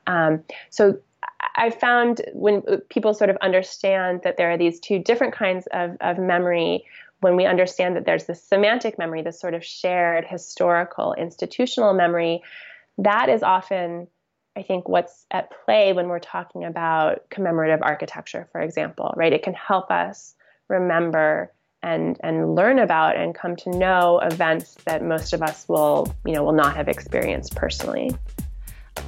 Um, 0.07 0.43
so 0.69 0.97
I 1.55 1.69
found 1.69 2.21
when 2.33 2.61
people 2.89 3.13
sort 3.13 3.29
of 3.29 3.37
understand 3.37 4.21
that 4.23 4.37
there 4.37 4.51
are 4.51 4.57
these 4.57 4.79
two 4.79 4.99
different 4.99 5.33
kinds 5.33 5.67
of, 5.71 5.95
of 6.01 6.17
memory, 6.17 6.85
when 7.21 7.35
we 7.35 7.45
understand 7.45 7.95
that 7.95 8.05
there's 8.05 8.25
this 8.25 8.43
semantic 8.43 8.97
memory, 8.97 9.21
this 9.21 9.39
sort 9.39 9.53
of 9.53 9.63
shared 9.63 10.25
historical 10.25 11.13
institutional 11.13 11.93
memory, 11.93 12.41
that 12.97 13.29
is 13.29 13.41
often 13.41 14.07
I 14.57 14.63
think 14.63 14.87
what's 14.87 15.25
at 15.31 15.51
play 15.65 15.91
when 15.91 16.07
we're 16.07 16.19
talking 16.19 16.63
about 16.63 17.29
commemorative 17.29 17.81
architecture, 17.81 18.47
for 18.51 18.61
example, 18.61 19.13
right? 19.17 19.33
It 19.33 19.43
can 19.43 19.53
help 19.53 19.91
us 19.91 20.33
remember 20.69 21.51
and 21.83 22.17
and 22.23 22.55
learn 22.55 22.79
about 22.79 23.17
and 23.17 23.35
come 23.35 23.55
to 23.57 23.69
know 23.77 24.19
events 24.19 24.75
that 24.85 25.03
most 25.03 25.33
of 25.33 25.41
us 25.41 25.67
will, 25.67 26.13
you 26.25 26.33
know, 26.33 26.43
will 26.43 26.53
not 26.53 26.75
have 26.75 26.87
experienced 26.87 27.55
personally. 27.55 28.15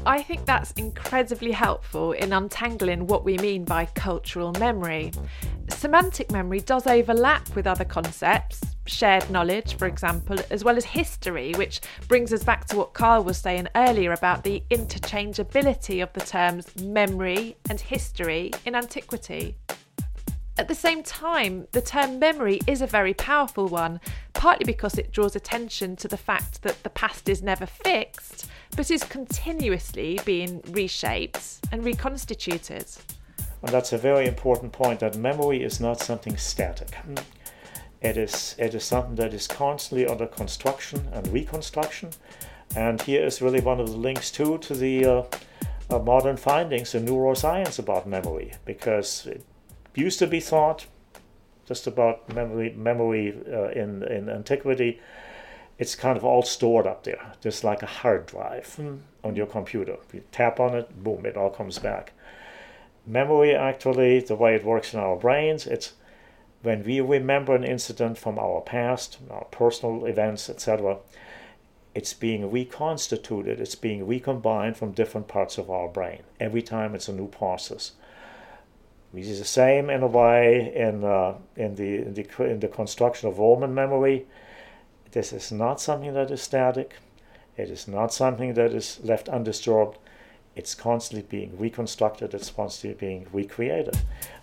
I 0.06 0.22
think 0.22 0.46
that's 0.46 0.72
incredibly 0.74 1.51
helpful 1.51 2.12
in 2.12 2.34
untangling 2.34 3.08
what 3.08 3.24
we 3.24 3.38
mean 3.38 3.63
by 3.63 3.86
cultural 3.86 4.54
memory. 4.60 5.12
Semantic 5.77 6.31
memory 6.31 6.60
does 6.60 6.88
overlap 6.88 7.55
with 7.55 7.67
other 7.67 7.86
concepts, 7.86 8.62
shared 8.88 9.29
knowledge, 9.29 9.75
for 9.75 9.86
example, 9.86 10.36
as 10.50 10.63
well 10.63 10.75
as 10.75 10.84
history, 10.84 11.53
which 11.53 11.81
brings 12.07 12.34
us 12.34 12.43
back 12.43 12.65
to 12.65 12.77
what 12.77 12.93
Carl 12.93 13.24
was 13.24 13.38
saying 13.38 13.67
earlier 13.75 14.12
about 14.12 14.43
the 14.43 14.63
interchangeability 14.72 16.01
of 16.01 16.12
the 16.13 16.22
terms 16.22 16.75
memory 16.81 17.57
and 17.69 17.79
history 17.79 18.51
in 18.65 18.74
antiquity. 18.74 19.55
At 20.57 20.67
the 20.67 20.74
same 20.74 21.03
time, 21.03 21.67
the 21.74 21.81
term 21.81 22.17
memory 22.17 22.60
is 22.65 22.81
a 22.81 22.88
very 22.88 23.13
powerful 23.13 23.67
one, 23.67 24.00
partly 24.34 24.65
because 24.65 24.98
it 24.98 25.12
draws 25.12 25.36
attention 25.36 25.96
to 25.98 26.07
the 26.07 26.17
fact 26.17 26.63
that 26.63 26.81
the 26.81 26.89
past 26.89 27.29
is 27.29 27.43
never 27.43 27.67
fixed, 27.67 28.50
but 28.75 28.89
is 28.89 29.03
continuously 29.03 30.19
being 30.25 30.60
reshaped 30.72 31.60
and 31.72 31.86
reconstituted. 31.86 32.88
And 33.64 33.72
that's 33.72 33.94
a 33.94 33.98
very 33.98 34.28
important 34.28 34.72
point 34.72 35.00
that 35.00 35.18
memory 35.18 35.64
is 35.64 35.80
not 35.80 36.00
something 36.00 36.38
static. 36.38 36.90
It 38.02 38.18
is, 38.18 38.56
it 38.60 38.76
is 38.76 38.84
something 38.84 39.16
that 39.16 39.34
is 39.34 39.48
constantly 39.48 40.08
under 40.08 40.28
construction 40.28 41.08
and 41.12 41.28
reconstruction. 41.28 42.12
And 42.76 43.02
here 43.02 43.26
is 43.26 43.42
really 43.42 43.62
one 43.62 43.80
of 43.80 43.88
the 43.90 43.98
links 43.98 44.30
too 44.30 44.60
to 44.60 44.76
the 44.76 45.06
uh, 45.06 45.24
uh, 45.90 46.00
modern 46.00 46.38
findings 46.38 46.94
in 46.94 47.06
neuroscience 47.06 47.80
about 47.80 48.08
memory, 48.08 48.54
because 48.66 49.26
it 49.26 49.44
used 49.96 50.20
to 50.20 50.28
be 50.28 50.40
thought 50.40 50.86
just 51.68 51.88
about 51.88 52.34
memory, 52.34 52.74
memory 52.78 53.36
uh, 53.52 53.70
in, 53.70 54.04
in 54.04 54.30
antiquity, 54.30 55.02
it's 55.80 55.96
kind 55.96 56.18
of 56.18 56.24
all 56.24 56.42
stored 56.42 56.88
up 56.88 57.04
there, 57.04 57.34
just 57.42 57.64
like 57.64 57.84
a 57.84 57.88
hard 57.88 58.26
drive 58.26 58.76
mm. 58.80 59.00
on 59.24 59.36
your 59.36 59.46
computer. 59.46 59.98
You 60.14 60.24
tap 60.32 60.60
on 60.60 60.76
it, 60.76 61.04
boom, 61.04 61.26
it 61.26 61.36
all 61.36 61.50
comes 61.50 61.78
back. 61.78 62.14
Memory, 63.08 63.56
actually, 63.56 64.20
the 64.20 64.36
way 64.36 64.54
it 64.56 64.66
works 64.66 64.94
in 64.94 65.00
our 65.00 65.16
brains, 65.16 65.66
it's 65.66 65.94
when 66.62 66.84
we 66.84 67.00
remember 67.00 67.56
an 67.56 67.64
incident 67.64 68.18
from 68.18 68.38
our 68.38 68.60
past, 68.60 69.18
our 69.32 69.46
personal 69.46 70.06
events, 70.06 70.50
etc., 70.50 70.98
it's 71.96 72.14
being 72.14 72.52
reconstituted, 72.52 73.60
it's 73.62 73.76
being 73.76 74.06
recombined 74.06 74.76
from 74.76 74.92
different 74.92 75.30
parts 75.30 75.58
of 75.58 75.72
our 75.72 75.88
brain. 75.88 76.22
Every 76.40 76.62
time 76.62 76.94
it's 76.94 77.08
a 77.08 77.14
new 77.14 77.28
process. 77.28 77.94
We 79.14 79.24
see 79.24 79.40
the 79.40 79.46
same 79.46 79.90
in 79.90 80.04
a 80.04 80.08
way 80.08 80.74
in, 80.76 81.04
uh, 81.04 81.36
in, 81.56 81.76
the, 81.76 81.96
in, 81.96 82.14
the, 82.14 82.44
in 82.44 82.60
the 82.60 82.68
construction 82.68 83.30
of 83.30 83.40
Roman 83.40 83.74
memory. 83.74 84.28
This 85.12 85.32
is 85.32 85.52
not 85.52 85.80
something 85.80 86.14
that 86.14 86.30
is 86.30 86.42
static. 86.42 86.96
It 87.56 87.70
is 87.70 87.88
not 87.88 88.14
something 88.14 88.54
that 88.56 88.74
is 88.74 89.00
left 89.02 89.30
undisturbed. 89.30 89.98
It's 90.58 90.74
constantly 90.74 91.26
being 91.30 91.58
reconstructed, 91.58 92.34
it's 92.34 92.50
constantly 92.50 92.98
being 92.98 93.28
recreated. 93.32 93.96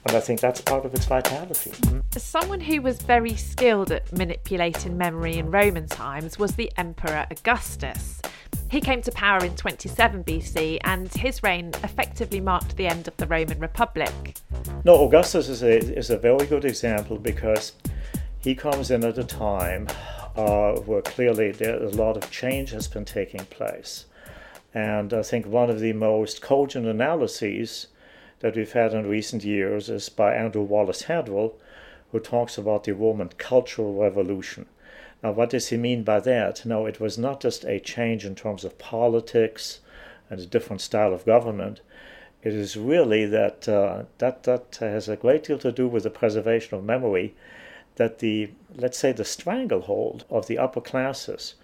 And 0.07 0.17
I 0.17 0.21
think 0.21 0.41
that's 0.41 0.61
part 0.61 0.85
of 0.85 0.95
its 0.95 1.07
vitality. 1.07 1.73
As 2.15 2.23
someone 2.23 2.61
who 2.61 2.81
was 2.81 3.03
very 3.03 3.35
skilled 3.35 3.91
at 3.91 4.13
manipulating 4.17 4.97
memory 4.97 5.39
in 5.39 5.51
Roman 5.51 5.89
times 5.89 6.39
was 6.39 6.55
the 6.55 6.71
Emperor 6.77 7.27
Augustus. 7.31 8.23
He 8.71 8.81
came 8.81 9.03
to 9.03 9.13
power 9.13 9.45
in 9.45 9.57
27 9.57 10.23
BC, 10.25 10.79
and 10.85 11.13
his 11.13 11.43
reign 11.43 11.73
effectively 11.83 12.41
marked 12.41 12.77
the 12.77 12.87
end 12.87 13.09
of 13.09 13.17
the 13.17 13.27
Roman 13.27 13.59
Republic. 13.59 14.13
No, 14.85 15.05
Augustus 15.05 15.49
is 15.49 15.63
a, 15.63 15.79
is 15.99 16.11
a 16.11 16.17
very 16.17 16.47
good 16.47 16.65
example 16.65 17.19
because 17.19 17.73
he 18.39 18.55
comes 18.55 18.91
in 18.91 19.05
at 19.05 19.19
a 19.19 19.25
time 19.25 19.89
uh, 20.37 20.75
where 20.81 21.03
clearly 21.03 21.51
there, 21.53 21.83
a 21.83 21.89
lot 21.89 22.17
of 22.17 22.31
change 22.31 22.71
has 22.71 22.87
been 22.87 23.05
taking 23.05 23.45
place. 23.47 24.07
And 24.75 25.15
I 25.15 25.23
think 25.23 25.47
one 25.47 25.71
of 25.71 25.79
the 25.79 25.93
most 25.93 26.43
cogent 26.43 26.87
analyses 26.87 27.87
that 28.41 28.57
we've 28.57 28.73
had 28.73 28.93
in 28.93 29.07
recent 29.07 29.45
years 29.45 29.89
is 29.89 30.09
by 30.09 30.35
Andrew 30.35 30.63
Wallace 30.63 31.03
Hadrill, 31.03 31.55
who 32.11 32.19
talks 32.19 32.59
about 32.59 32.83
the 32.85 32.93
Roman 32.93 33.29
cultural 33.39 33.95
revolution. 33.95 34.67
Now, 35.23 35.31
what 35.33 35.51
does 35.51 35.69
he 35.69 35.77
mean 35.77 36.03
by 36.03 36.21
that? 36.21 36.67
No, 36.67 36.87
it 36.87 37.01
was 37.01 37.17
not 37.17 37.41
just 37.41 37.65
a 37.65 37.79
change 37.79 38.27
in 38.27 38.35
terms 38.35 38.65
of 38.65 38.79
politics 38.79 39.81
and 40.29 40.41
a 40.41 40.47
different 40.47 40.83
style 40.83 41.15
of 41.15 41.25
government. 41.25 41.81
It 42.43 42.53
is 42.53 42.77
really 42.77 43.25
that 43.27 43.69
uh, 43.69 44.05
that 44.19 44.43
that 44.43 44.77
has 44.81 45.09
a 45.09 45.17
great 45.17 45.45
deal 45.45 45.59
to 45.59 45.73
do 45.73 45.89
with 45.89 46.03
the 46.03 46.11
preservation 46.11 46.77
of 46.77 46.85
memory. 46.85 47.35
That 47.97 48.19
the 48.19 48.51
let's 48.75 48.99
say 48.99 49.13
the 49.13 49.25
stranglehold 49.25 50.25
of 50.29 50.47
the 50.47 50.59
upper 50.59 50.81
classes 50.81 51.55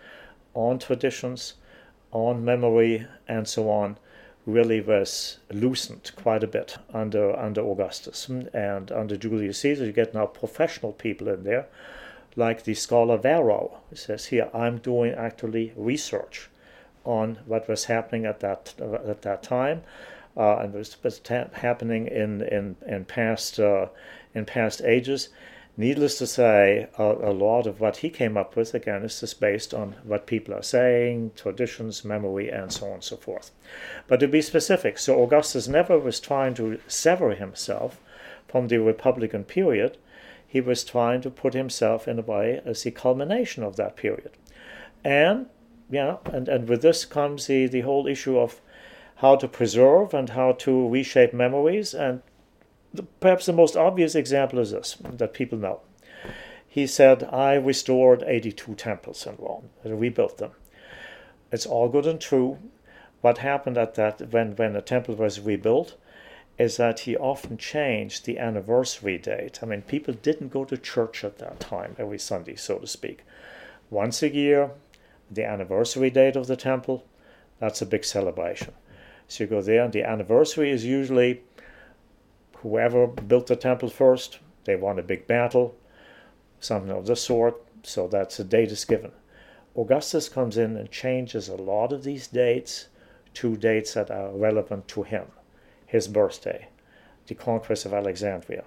on 0.54 0.78
traditions 0.78 1.54
on 2.12 2.44
memory 2.44 3.06
and 3.28 3.46
so 3.46 3.70
on 3.70 3.96
really 4.46 4.80
was 4.80 5.38
loosened 5.50 6.10
quite 6.16 6.42
a 6.42 6.46
bit 6.46 6.76
under 6.92 7.38
under 7.38 7.60
Augustus 7.60 8.28
and 8.28 8.90
under 8.90 9.16
Julius 9.16 9.58
Caesar. 9.58 9.86
You 9.86 9.92
get 9.92 10.14
now 10.14 10.26
professional 10.26 10.92
people 10.92 11.28
in 11.28 11.44
there, 11.44 11.66
like 12.36 12.64
the 12.64 12.74
scholar 12.74 13.16
Varro. 13.16 13.78
He 13.90 13.96
says 13.96 14.26
here, 14.26 14.50
I'm 14.54 14.78
doing 14.78 15.12
actually 15.12 15.72
research 15.76 16.48
on 17.04 17.38
what 17.46 17.68
was 17.68 17.84
happening 17.84 18.24
at 18.26 18.40
that 18.40 18.74
at 18.80 19.22
that 19.22 19.42
time, 19.42 19.82
uh, 20.36 20.56
and 20.56 20.74
was, 20.74 20.96
was 21.02 21.20
happening 21.26 22.06
in 22.06 22.42
in 22.42 22.76
in 22.86 23.04
past 23.04 23.60
uh, 23.60 23.86
in 24.34 24.44
past 24.44 24.80
ages. 24.82 25.28
Needless 25.76 26.18
to 26.18 26.26
say, 26.26 26.88
a, 26.98 27.02
a, 27.02 27.32
lot 27.32 27.66
of 27.66 27.80
what 27.80 27.98
he 27.98 28.10
came 28.10 28.36
up 28.36 28.56
with, 28.56 28.74
again, 28.74 29.02
is 29.02 29.20
just 29.20 29.40
based 29.40 29.72
on 29.72 29.94
what 30.04 30.26
people 30.26 30.52
are 30.54 30.62
saying, 30.62 31.32
traditions, 31.36 32.04
memory, 32.04 32.50
and 32.50 32.72
so 32.72 32.86
on 32.86 32.94
and 32.94 33.04
so 33.04 33.16
forth. 33.16 33.50
But 34.06 34.20
to 34.20 34.28
be 34.28 34.42
specific, 34.42 34.98
so 34.98 35.22
Augustus 35.22 35.68
never 35.68 35.98
was 35.98 36.20
trying 36.20 36.54
to 36.54 36.80
sever 36.86 37.34
himself 37.34 38.00
from 38.48 38.68
the 38.68 38.78
Republican 38.78 39.44
period. 39.44 39.96
He 40.46 40.60
was 40.60 40.84
trying 40.84 41.22
to 41.22 41.30
put 41.30 41.54
himself 41.54 42.08
in 42.08 42.18
a 42.18 42.22
way 42.22 42.60
as 42.64 42.82
the 42.82 42.90
culmination 42.90 43.62
of 43.62 43.76
that 43.76 43.96
period. 43.96 44.32
And, 45.04 45.46
yeah, 45.88 46.16
and, 46.26 46.48
and 46.48 46.68
with 46.68 46.82
this 46.82 47.04
comes 47.04 47.46
the, 47.46 47.66
the 47.66 47.82
whole 47.82 48.06
issue 48.06 48.38
of 48.38 48.60
how 49.16 49.36
to 49.36 49.46
preserve 49.46 50.12
and 50.14 50.30
how 50.30 50.52
to 50.52 50.88
reshape 50.88 51.32
memories 51.32 51.94
and 51.94 52.22
the, 52.92 53.02
perhaps 53.02 53.46
the 53.46 53.52
most 53.52 53.76
obvious 53.76 54.14
example 54.14 54.58
is 54.58 54.72
this 54.72 54.96
that 55.02 55.34
people 55.34 55.58
know. 55.58 55.80
He 56.66 56.86
said, 56.86 57.24
I 57.24 57.54
restored 57.54 58.22
82 58.24 58.74
temples 58.74 59.26
in 59.26 59.34
Rome 59.38 59.70
and 59.82 60.00
rebuilt 60.00 60.38
them. 60.38 60.52
It's 61.50 61.66
all 61.66 61.88
good 61.88 62.06
and 62.06 62.20
true. 62.20 62.58
What 63.22 63.38
happened 63.38 63.76
at 63.76 63.94
that 63.96 64.30
when, 64.30 64.54
when 64.54 64.76
a 64.76 64.82
temple 64.82 65.16
was 65.16 65.40
rebuilt 65.40 65.96
is 66.58 66.76
that 66.76 67.00
he 67.00 67.16
often 67.16 67.56
changed 67.56 68.24
the 68.24 68.38
anniversary 68.38 69.18
date. 69.18 69.60
I 69.62 69.66
mean, 69.66 69.82
people 69.82 70.14
didn't 70.14 70.52
go 70.52 70.64
to 70.64 70.76
church 70.76 71.24
at 71.24 71.38
that 71.38 71.58
time 71.58 71.96
every 71.98 72.18
Sunday, 72.18 72.54
so 72.54 72.78
to 72.78 72.86
speak. 72.86 73.24
Once 73.88 74.22
a 74.22 74.32
year, 74.32 74.70
the 75.30 75.44
anniversary 75.44 76.10
date 76.10 76.36
of 76.36 76.46
the 76.46 76.56
temple, 76.56 77.04
that's 77.58 77.82
a 77.82 77.86
big 77.86 78.04
celebration. 78.04 78.74
So 79.26 79.44
you 79.44 79.50
go 79.50 79.62
there, 79.62 79.84
and 79.84 79.92
the 79.92 80.02
anniversary 80.02 80.70
is 80.70 80.84
usually 80.84 81.42
whoever 82.62 83.06
built 83.06 83.46
the 83.46 83.56
temple 83.56 83.88
first, 83.88 84.38
they 84.64 84.76
won 84.76 84.98
a 84.98 85.02
big 85.02 85.26
battle, 85.26 85.74
something 86.60 86.90
of 86.90 87.06
the 87.06 87.16
sort, 87.16 87.62
so 87.82 88.06
that's 88.08 88.38
a 88.38 88.44
date 88.44 88.70
is 88.70 88.84
given. 88.84 89.12
Augustus 89.76 90.28
comes 90.28 90.56
in 90.56 90.76
and 90.76 90.90
changes 90.90 91.48
a 91.48 91.56
lot 91.56 91.92
of 91.92 92.04
these 92.04 92.26
dates 92.26 92.88
to 93.34 93.56
dates 93.56 93.94
that 93.94 94.10
are 94.10 94.30
relevant 94.30 94.88
to 94.88 95.02
him. 95.02 95.26
His 95.86 96.08
birthday, 96.08 96.68
the 97.26 97.34
conquest 97.34 97.86
of 97.86 97.94
Alexandria, 97.94 98.64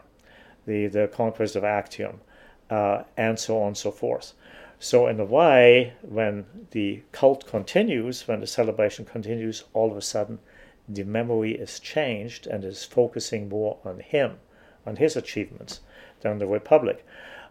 the, 0.66 0.88
the 0.88 1.08
conquest 1.08 1.56
of 1.56 1.64
Actium, 1.64 2.22
uh, 2.70 3.04
and 3.18 3.38
so 3.38 3.62
on 3.62 3.68
and 3.68 3.78
so 3.78 3.92
forth. 3.92 4.34
So, 4.80 5.08
in 5.08 5.20
a 5.20 5.26
way, 5.26 5.94
when 6.02 6.46
the 6.72 7.04
cult 7.12 7.48
continues, 7.48 8.28
when 8.28 8.42
the 8.42 8.48
celebration 8.48 9.06
continues, 9.06 9.64
all 9.74 9.92
of 9.92 9.98
a 9.98 10.02
sudden 10.02 10.40
the 10.88 11.04
memory 11.04 11.54
is 11.54 11.80
changed 11.80 12.48
and 12.48 12.64
is 12.64 12.84
focusing 12.84 13.50
more 13.50 13.78
on 13.86 14.00
him, 14.00 14.38
on 14.86 14.98
his 14.98 15.16
achievements, 15.16 15.80
than 16.22 16.40
the 16.40 16.48
Republic. 16.48 17.06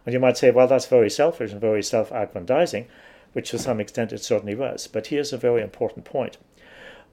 And 0.05 0.13
you 0.13 0.19
might 0.19 0.37
say, 0.37 0.51
well, 0.51 0.67
that's 0.67 0.85
very 0.85 1.09
selfish 1.09 1.51
and 1.51 1.61
very 1.61 1.83
self 1.83 2.11
aggrandizing, 2.11 2.87
which 3.33 3.51
to 3.51 3.59
some 3.59 3.79
extent 3.79 4.13
it 4.13 4.23
certainly 4.23 4.55
was. 4.55 4.87
But 4.87 5.07
here's 5.07 5.33
a 5.33 5.37
very 5.37 5.61
important 5.61 6.05
point. 6.05 6.37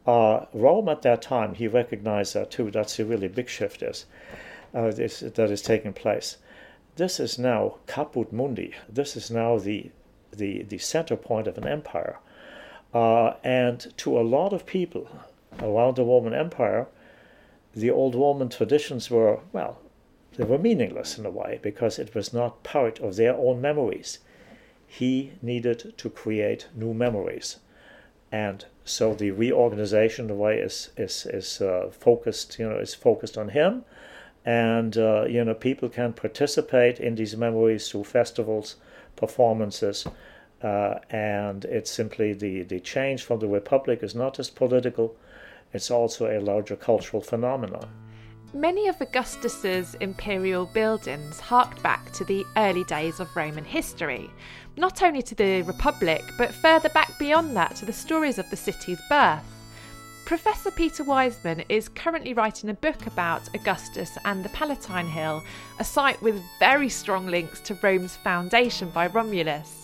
Uh, 0.07 0.47
Rome 0.53 0.89
at 0.89 1.03
that 1.03 1.23
time, 1.23 1.55
he 1.55 1.69
recognized 1.69 2.35
that 2.35 2.51
too. 2.51 2.71
That's 2.71 2.99
a 2.99 3.05
really 3.05 3.29
big 3.29 3.49
shift 3.49 3.83
is, 3.83 4.07
uh, 4.75 4.91
this, 4.91 5.21
that 5.21 5.51
is 5.51 5.63
taking 5.63 5.93
place. 5.93 6.39
This 6.97 7.21
is 7.21 7.39
now 7.39 7.77
caput 7.87 8.33
mundi. 8.33 8.75
This 8.89 9.17
is 9.17 9.31
now 9.31 9.59
the, 9.59 9.91
the, 10.33 10.63
the 10.63 10.79
center 10.79 11.17
point 11.17 11.47
of 11.47 11.59
an 11.59 11.67
empire. 11.67 12.19
Uh, 12.93 13.35
and 13.45 13.93
to 13.99 14.19
a 14.19 14.23
lot 14.23 14.53
of 14.53 14.67
people, 14.67 15.09
around 15.59 15.97
the 15.97 16.05
Roman 16.05 16.35
Empire, 16.35 16.87
the 17.75 17.91
old 17.91 18.15
Roman 18.15 18.49
traditions 18.49 19.11
were, 19.11 19.41
well, 19.53 19.79
they 20.37 20.45
were 20.45 20.59
meaningless 20.59 21.19
in 21.19 21.27
a 21.27 21.31
way 21.31 21.59
because 21.63 21.99
it 21.99 22.15
was 22.15 22.33
not 22.33 22.63
part 22.63 22.99
of 23.01 23.17
their 23.17 23.35
own 23.37 23.61
memories. 23.61 24.19
He 24.87 25.33
needed 25.43 25.95
to 25.99 26.11
create 26.11 26.69
new 26.75 26.95
memories. 26.95 27.59
And 28.33 28.65
so 28.85 29.15
the 29.15 29.33
reorganization, 29.33 30.29
the 30.29 30.35
way 30.35 30.59
is 30.59 30.91
is 30.97 31.27
is 31.27 31.61
uh, 31.61 31.91
focused, 31.91 32.59
you 32.59 32.69
know, 32.69 32.79
is 32.79 32.95
focused 32.95 33.37
on 33.37 33.49
him, 33.51 33.85
and 34.45 34.97
uh, 34.97 35.25
you 35.29 35.45
know 35.45 35.55
people 35.55 35.89
can 35.89 36.13
participate 36.13 37.01
in 37.01 37.17
these 37.17 37.37
memories 37.37 37.89
through 37.89 38.05
festivals, 38.05 38.77
performances, 39.17 40.07
uh, 40.63 41.01
and 41.11 41.65
it's 41.65 41.91
simply 41.91 42.33
the 42.33 42.63
the 42.63 42.81
change 42.81 43.23
from 43.25 43.41
the 43.41 43.49
republic 43.49 44.03
is 44.03 44.15
not 44.15 44.35
just 44.35 44.55
political, 44.55 45.17
it's 45.73 45.91
also 45.91 46.27
a 46.27 46.41
larger 46.41 46.77
cultural 46.77 47.23
phenomenon. 47.23 47.89
Many 48.53 48.89
of 48.89 49.01
Augustus's 49.01 49.95
imperial 50.01 50.67
buildings 50.67 51.39
harked 51.39 51.81
back 51.85 52.11
to 52.13 52.25
the 52.25 52.45
early 52.57 52.83
days 52.85 53.21
of 53.21 53.35
Roman 53.37 53.65
history, 53.65 54.29
not 54.77 55.03
only 55.03 55.23
to 55.23 55.35
the 55.37 55.63
Republic, 55.63 56.25
but 56.37 56.53
further 56.53 56.89
back 56.89 57.17
beyond 57.19 57.57
that 57.57 57.77
to 57.77 57.85
the 57.87 57.93
stories 57.93 58.39
of 58.39 58.51
the 58.51 58.57
city's 58.57 59.01
birth. 59.09 59.45
Professor 60.25 60.71
Peter 60.73 61.05
Wiseman 61.05 61.65
is 61.69 61.89
currently 61.89 62.35
writing 62.35 62.71
a 62.71 62.75
book 62.75 63.07
about 63.07 63.43
Augustus 63.55 64.17
and 64.25 64.45
the 64.45 64.49
Palatine 64.51 65.07
Hill, 65.07 65.43
a 65.79 65.85
site 65.85 66.21
with 66.21 66.43
very 66.59 66.89
strong 66.89 67.27
links 67.27 67.61
to 67.61 67.75
Rome's 67.83 68.17
foundation 68.17 68.91
by 68.91 69.07
Romulus. 69.07 69.80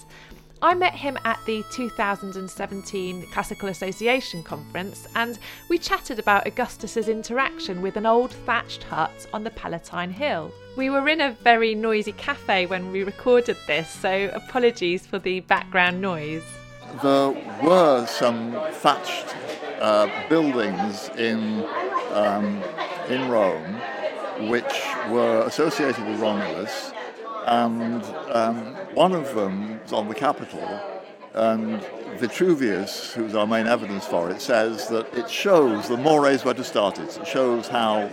I 0.62 0.74
met 0.74 0.94
him 0.94 1.18
at 1.24 1.38
the 1.44 1.64
2017 1.70 3.26
Classical 3.30 3.68
Association 3.68 4.42
conference 4.42 5.06
and 5.14 5.38
we 5.68 5.76
chatted 5.76 6.18
about 6.18 6.46
Augustus's 6.46 7.08
interaction 7.08 7.82
with 7.82 7.96
an 7.96 8.06
old 8.06 8.30
thatched 8.30 8.82
hut 8.84 9.26
on 9.34 9.44
the 9.44 9.50
Palatine 9.50 10.10
Hill. 10.10 10.50
We 10.76 10.88
were 10.88 11.08
in 11.08 11.20
a 11.20 11.32
very 11.32 11.74
noisy 11.74 12.12
cafe 12.12 12.66
when 12.66 12.90
we 12.90 13.04
recorded 13.04 13.58
this, 13.66 13.88
so 13.90 14.30
apologies 14.32 15.06
for 15.06 15.18
the 15.18 15.40
background 15.40 16.00
noise. 16.00 16.44
There 17.02 17.30
were 17.62 18.06
some 18.06 18.52
thatched 18.72 19.36
uh, 19.80 20.08
buildings 20.28 21.10
in, 21.18 21.66
um, 22.12 22.62
in 23.08 23.28
Rome 23.28 23.80
which 24.48 24.82
were 25.08 25.42
associated 25.46 26.06
with 26.06 26.20
Romulus 26.20 26.92
and 27.46 28.02
um, 28.32 28.56
one 28.94 29.12
of 29.12 29.34
them 29.34 29.80
is 29.84 29.92
on 29.92 30.08
the 30.08 30.14
Capitol, 30.14 30.80
and 31.34 31.80
Vitruvius, 32.18 33.12
who's 33.12 33.34
our 33.34 33.46
main 33.46 33.66
evidence 33.66 34.06
for 34.06 34.30
it, 34.30 34.40
says 34.40 34.88
that 34.88 35.12
it 35.14 35.30
shows 35.30 35.88
the 35.88 35.96
mores 35.96 36.42
vetustatis. 36.42 37.20
It 37.20 37.26
shows 37.26 37.68
how 37.68 38.10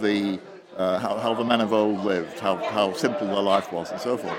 the 0.00 0.38
uh, 0.76 0.98
how, 0.98 1.16
how 1.18 1.34
the 1.34 1.44
men 1.44 1.60
of 1.60 1.72
old 1.72 2.04
lived, 2.04 2.40
how, 2.40 2.56
how 2.56 2.92
simple 2.92 3.28
their 3.28 3.36
life 3.36 3.72
was, 3.72 3.92
and 3.92 4.00
so 4.00 4.16
forth. 4.16 4.38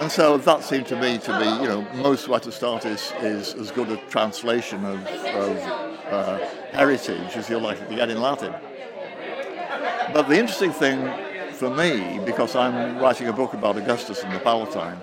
And 0.00 0.12
so 0.12 0.38
that 0.38 0.62
seemed 0.62 0.86
to 0.86 1.00
me 1.00 1.18
to 1.18 1.38
be, 1.38 1.44
you 1.44 1.68
know, 1.68 1.82
mores 1.96 2.26
vetustatis, 2.26 3.12
is 3.22 3.54
as 3.54 3.72
good 3.72 3.90
a 3.90 3.96
translation 4.08 4.84
of, 4.84 5.04
of 5.06 5.56
uh, 6.10 6.38
heritage 6.72 7.36
as 7.36 7.48
you're 7.48 7.60
likely 7.60 7.86
to 7.88 7.96
get 7.96 8.10
in 8.10 8.20
Latin. 8.20 8.54
But 10.12 10.28
the 10.28 10.38
interesting 10.38 10.72
thing 10.72 10.98
for 11.56 11.70
me, 11.70 12.20
because 12.24 12.54
I'm 12.54 12.98
writing 12.98 13.28
a 13.28 13.32
book 13.32 13.54
about 13.54 13.78
Augustus 13.78 14.22
and 14.22 14.32
the 14.32 14.38
Palatine, 14.40 14.98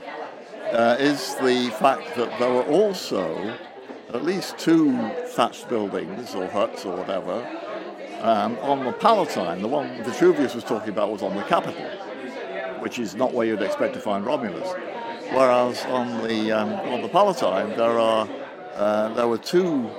uh, 0.72 0.98
is 1.00 1.36
the 1.36 1.74
fact 1.80 2.16
that 2.16 2.39
there 2.39 2.52
were 2.52 2.63
also 2.63 3.58
at 4.13 4.24
least 4.24 4.60
two 4.60 4.96
thatched 5.30 5.68
buildings 5.68 6.36
or 6.36 6.48
huts 6.48 6.86
or 6.86 6.96
whatever 6.96 7.46
um, 8.22 8.58
on 8.60 8.86
the 8.86 8.92
Palatine. 8.92 9.63
The 9.63 9.68
one 9.68 10.04
Vitruvius 10.04 10.54
was 10.54 10.63
talking 10.63 10.89
about 10.89 11.12
was 11.12 11.24
on 11.24 11.36
the 11.36 11.44
Capitol, 11.44 11.86
which 12.80 13.00
is 13.00 13.16
not 13.16 13.34
where 13.34 13.48
you'd 13.48 13.62
expect 13.63 13.96
to 13.96 14.00
find 14.00 14.24
Romulus. 14.24 14.72
Whereas 15.32 15.84
on 15.86 16.28
the 16.28 16.52
um, 16.52 16.74
on 16.92 17.02
the 17.02 17.10
Palatine, 17.10 17.76
there 17.76 17.98
are 17.98 18.30
uh, 18.76 19.10
there 19.16 19.28
were 19.28 19.39
two 19.39 19.89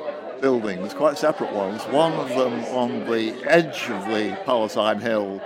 buildings, 0.41 0.95
quite 0.95 1.19
separate 1.19 1.53
ones. 1.53 1.83
One 1.85 2.13
of 2.13 2.29
them 2.29 2.65
on 2.67 3.11
the 3.11 3.35
edge 3.49 3.91
of 3.91 4.07
the 4.07 4.39
Palatine 4.45 5.01
Hill, 5.01 5.41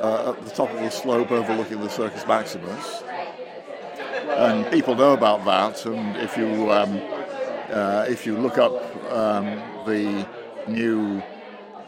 uh, 0.00 0.34
at 0.36 0.44
the 0.44 0.50
top 0.50 0.70
of 0.70 0.80
the 0.80 0.90
slope 0.90 1.30
overlooking 1.30 1.80
the 1.80 1.88
Circus 1.88 2.26
Maximus, 2.26 3.02
and 4.28 4.70
people 4.70 4.94
know 4.94 5.12
about 5.12 5.44
that. 5.44 5.84
And 5.86 6.16
if 6.16 6.36
you 6.36 6.70
um, 6.70 7.00
uh, 7.70 8.06
if 8.08 8.26
you 8.26 8.36
look 8.36 8.58
up 8.58 8.72
um, 9.12 9.46
the 9.86 10.26
new 10.66 11.22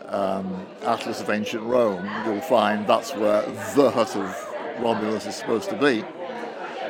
um, 0.07 0.66
Atlas 0.83 1.20
of 1.20 1.31
Ancient 1.31 1.62
Rome, 1.62 2.09
you'll 2.27 2.40
find 2.40 2.87
that's 2.87 3.14
where 3.14 3.42
the 3.75 3.90
hut 3.90 4.16
of 4.16 4.55
Romulus 4.81 5.27
is 5.27 5.37
supposed 5.37 5.70
to 5.70 5.77
be. 5.77 6.05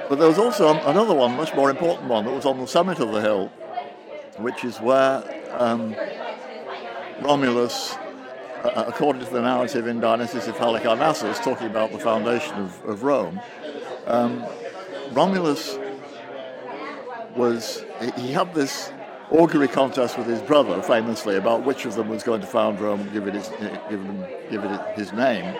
But 0.08 0.18
there 0.18 0.28
was 0.28 0.38
also 0.38 0.74
another 0.86 1.14
one, 1.14 1.36
much 1.36 1.54
more 1.54 1.70
important 1.70 2.08
one, 2.08 2.24
that 2.24 2.34
was 2.34 2.44
on 2.44 2.58
the 2.58 2.66
summit 2.66 2.98
of 2.98 3.12
the 3.12 3.20
hill, 3.20 3.46
which 4.38 4.64
is 4.64 4.78
where 4.78 5.22
um, 5.52 5.94
Romulus, 7.20 7.94
uh, 8.64 8.84
according 8.86 9.24
to 9.24 9.30
the 9.30 9.40
narrative 9.40 9.86
in 9.86 10.00
Dionysius 10.00 10.48
of 10.48 10.56
Halicarnassus, 10.56 11.42
talking 11.42 11.66
about 11.66 11.92
the 11.92 11.98
foundation 11.98 12.54
of, 12.54 12.84
of 12.84 13.02
Rome, 13.02 13.40
um, 14.06 14.44
Romulus 15.12 15.78
was, 17.36 17.84
he 18.16 18.32
had 18.32 18.54
this 18.54 18.92
augury 19.30 19.68
contest 19.68 20.18
with 20.18 20.26
his 20.26 20.40
brother, 20.42 20.82
famously, 20.82 21.36
about 21.36 21.64
which 21.64 21.84
of 21.84 21.94
them 21.94 22.08
was 22.08 22.22
going 22.22 22.40
to 22.40 22.46
found 22.46 22.80
Rome 22.80 23.00
and 23.00 23.12
give 23.12 23.26
it 23.28 23.34
his, 23.34 23.48
give 23.88 24.00
him, 24.00 24.24
give 24.50 24.64
it 24.64 24.96
his 24.96 25.12
name. 25.12 25.56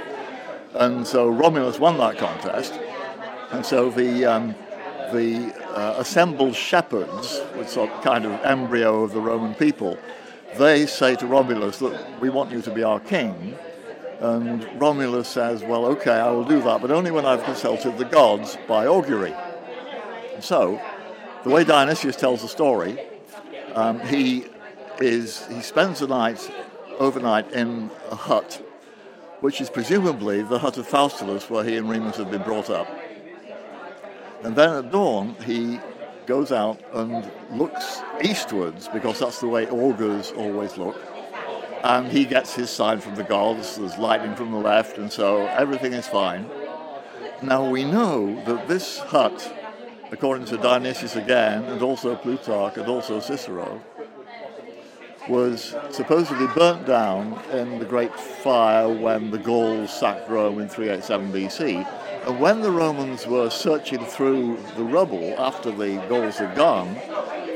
And 0.74 1.06
so 1.06 1.28
Romulus 1.28 1.78
won 1.78 1.98
that 1.98 2.18
contest. 2.18 2.78
And 3.50 3.64
so 3.64 3.90
the, 3.90 4.24
um, 4.24 4.54
the 5.12 5.52
uh, 5.76 5.94
assembled 5.98 6.54
shepherds, 6.54 7.40
which 7.54 7.68
sort 7.68 7.90
kind 8.02 8.24
of 8.24 8.32
embryo 8.44 9.02
of 9.02 9.12
the 9.12 9.20
Roman 9.20 9.54
people, 9.54 9.98
they 10.56 10.86
say 10.86 11.16
to 11.16 11.26
Romulus 11.26 11.78
that 11.78 12.20
we 12.20 12.30
want 12.30 12.50
you 12.50 12.62
to 12.62 12.70
be 12.70 12.82
our 12.82 13.00
king. 13.00 13.56
And 14.20 14.68
Romulus 14.80 15.28
says, 15.28 15.62
well, 15.62 15.86
okay, 15.86 16.12
I 16.12 16.30
will 16.30 16.44
do 16.44 16.60
that, 16.62 16.82
but 16.82 16.90
only 16.90 17.10
when 17.10 17.24
I've 17.24 17.42
consulted 17.44 17.96
the 17.96 18.04
gods 18.04 18.58
by 18.68 18.86
augury. 18.86 19.34
And 20.34 20.44
so, 20.44 20.80
the 21.42 21.50
way 21.50 21.64
Dionysius 21.64 22.16
tells 22.16 22.42
the 22.42 22.48
story, 22.48 22.98
um, 23.74 24.00
he 24.00 24.46
is 25.00 25.46
he 25.46 25.62
spends 25.62 26.00
the 26.00 26.06
night 26.06 26.50
overnight 26.98 27.50
in 27.52 27.90
a 28.10 28.14
hut, 28.14 28.62
which 29.40 29.60
is 29.60 29.70
presumably 29.70 30.42
the 30.42 30.58
hut 30.58 30.76
of 30.76 30.86
Faustulus, 30.86 31.48
where 31.48 31.64
he 31.64 31.76
and 31.76 31.88
Remus 31.88 32.16
had 32.16 32.30
been 32.30 32.42
brought 32.42 32.68
up. 32.68 32.88
And 34.42 34.54
then 34.54 34.70
at 34.70 34.90
dawn, 34.90 35.34
he 35.44 35.80
goes 36.26 36.52
out 36.52 36.80
and 36.92 37.30
looks 37.50 38.00
eastwards 38.22 38.88
because 38.88 39.20
that's 39.20 39.40
the 39.40 39.48
way 39.48 39.66
augurs 39.68 40.32
always 40.32 40.76
look. 40.76 40.96
And 41.82 42.10
he 42.10 42.24
gets 42.24 42.54
his 42.54 42.70
sign 42.70 43.00
from 43.00 43.14
the 43.14 43.24
gods. 43.24 43.76
There's 43.76 43.96
lightning 43.96 44.34
from 44.34 44.52
the 44.52 44.58
left, 44.58 44.98
and 44.98 45.10
so 45.10 45.46
everything 45.46 45.92
is 45.94 46.06
fine. 46.06 46.46
Now 47.42 47.68
we 47.68 47.84
know 47.84 48.42
that 48.44 48.68
this 48.68 48.98
hut 48.98 49.56
according 50.12 50.44
to 50.46 50.56
Dionysius 50.56 51.16
again, 51.16 51.64
and 51.64 51.82
also 51.82 52.16
Plutarch, 52.16 52.76
and 52.76 52.88
also 52.88 53.20
Cicero, 53.20 53.80
was 55.28 55.76
supposedly 55.90 56.46
burnt 56.48 56.86
down 56.86 57.40
in 57.52 57.78
the 57.78 57.84
great 57.84 58.14
fire 58.18 58.88
when 58.88 59.30
the 59.30 59.38
Gauls 59.38 59.92
sacked 59.92 60.28
Rome 60.28 60.58
in 60.58 60.68
387 60.68 61.32
BC. 61.32 61.99
And 62.26 62.38
when 62.38 62.60
the 62.60 62.70
Romans 62.70 63.26
were 63.26 63.50
searching 63.50 64.04
through 64.04 64.58
the 64.76 64.84
rubble 64.84 65.34
after 65.38 65.70
the 65.70 65.96
Gauls 66.08 66.36
had 66.36 66.56
gone, 66.56 66.94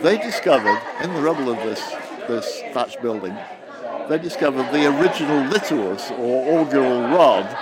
they 0.02 0.18
discovered 0.18 0.80
in 1.02 1.12
the 1.14 1.20
rubble 1.20 1.50
of 1.50 1.56
this, 1.58 1.80
this 2.28 2.62
thatched 2.72 3.00
building, 3.02 3.36
they 4.08 4.18
discovered 4.18 4.70
the 4.72 4.86
original 4.86 5.44
lituus 5.50 6.10
or 6.18 6.60
augural 6.60 7.02
rod 7.02 7.56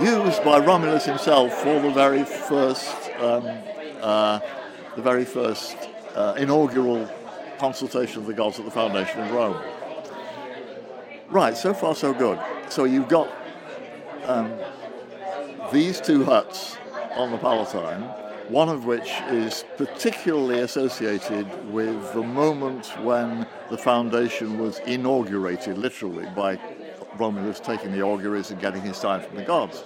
used 0.00 0.44
by 0.44 0.58
Romulus 0.58 1.04
himself 1.04 1.52
for 1.54 1.80
the 1.80 1.90
very 1.90 2.24
first 2.24 3.10
um, 3.18 3.44
uh, 4.00 4.38
the 4.94 5.02
very 5.02 5.24
first 5.24 5.76
uh, 6.14 6.34
inaugural 6.36 7.08
consultation 7.58 8.20
of 8.20 8.26
the 8.26 8.34
gods 8.34 8.58
at 8.58 8.64
the 8.64 8.70
foundation 8.70 9.20
of 9.20 9.30
Rome. 9.30 9.60
Right, 11.30 11.56
so 11.56 11.74
far 11.74 11.94
so 11.94 12.12
good. 12.12 12.38
So 12.68 12.84
you've 12.84 13.08
got 13.08 13.28
um, 14.24 14.52
these 15.72 16.00
two 16.00 16.24
huts 16.24 16.76
on 17.12 17.30
the 17.30 17.38
Palatine, 17.38 18.02
one 18.48 18.68
of 18.68 18.86
which 18.86 19.10
is 19.28 19.64
particularly 19.76 20.60
associated 20.60 21.46
with 21.70 22.12
the 22.14 22.22
moment 22.22 22.86
when 23.02 23.46
the 23.70 23.76
foundation 23.76 24.58
was 24.58 24.78
inaugurated, 24.80 25.76
literally, 25.76 26.26
by 26.34 26.58
Romulus 27.18 27.60
taking 27.60 27.92
the 27.92 28.02
auguries 28.02 28.50
and 28.50 28.60
getting 28.60 28.82
his 28.82 28.96
sign 28.96 29.20
from 29.20 29.36
the 29.36 29.42
gods. 29.42 29.82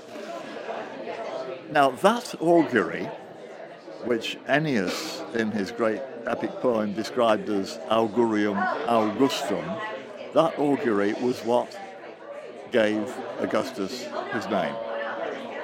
Now, 1.70 1.90
that 1.90 2.34
augury 2.40 3.08
which 4.04 4.36
Ennius, 4.48 5.22
in 5.34 5.52
his 5.52 5.70
great 5.70 6.00
epic 6.26 6.50
poem, 6.60 6.92
described 6.92 7.48
as 7.48 7.78
Augurium 7.88 8.56
Augustum, 8.86 9.64
that 10.34 10.58
augury 10.58 11.12
was 11.14 11.40
what 11.40 11.78
gave 12.72 13.14
Augustus 13.38 14.06
his 14.32 14.46
name. 14.48 14.74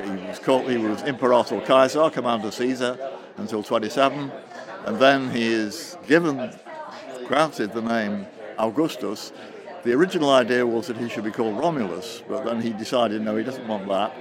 He 0.02 0.10
was 0.10 0.38
called, 0.38 0.70
he 0.70 0.76
was 0.76 1.02
Imperator 1.02 1.60
Caesar, 1.66 2.10
Commander 2.10 2.50
Caesar, 2.50 2.98
until 3.36 3.62
27, 3.62 4.32
and 4.86 4.98
then 4.98 5.30
he 5.30 5.46
is 5.46 5.96
given, 6.06 6.52
granted 7.26 7.72
the 7.72 7.82
name 7.82 8.26
Augustus. 8.58 9.32
The 9.84 9.92
original 9.92 10.30
idea 10.30 10.66
was 10.66 10.86
that 10.88 10.96
he 10.96 11.08
should 11.08 11.24
be 11.24 11.30
called 11.30 11.58
Romulus, 11.58 12.22
but 12.28 12.44
then 12.44 12.60
he 12.60 12.70
decided 12.70 13.22
no, 13.22 13.36
he 13.36 13.44
doesn't 13.44 13.66
want 13.66 13.88
that. 13.88 14.14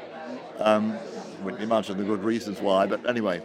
Um, 0.60 0.98
can 1.46 1.58
imagine 1.58 1.98
the 1.98 2.04
good 2.04 2.24
reasons 2.24 2.60
why, 2.60 2.86
but 2.88 3.08
anyway, 3.08 3.42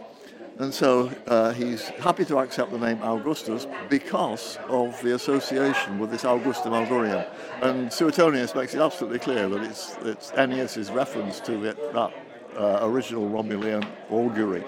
and 0.59 0.71
so 0.71 1.11
uh, 1.25 1.51
he's 1.51 1.87
happy 1.89 2.25
to 2.25 2.37
accept 2.37 2.71
the 2.71 2.77
name 2.77 3.01
Augustus 3.01 3.65
because 3.89 4.59
of 4.67 5.01
the 5.01 5.15
association 5.15 5.97
with 5.97 6.11
this 6.11 6.23
Augustum 6.23 6.73
Augurium. 6.73 7.27
And 7.61 7.91
Suetonius 7.91 8.53
makes 8.53 8.75
it 8.75 8.79
absolutely 8.79 9.17
clear 9.17 9.49
that 9.49 9.63
it's, 9.63 9.97
it's 10.03 10.31
Ennius' 10.31 10.93
reference 10.93 11.39
to 11.41 11.65
it, 11.65 11.93
that 11.93 12.13
uh, 12.57 12.79
original 12.81 13.29
Romulan 13.29 13.87
augury. 14.09 14.63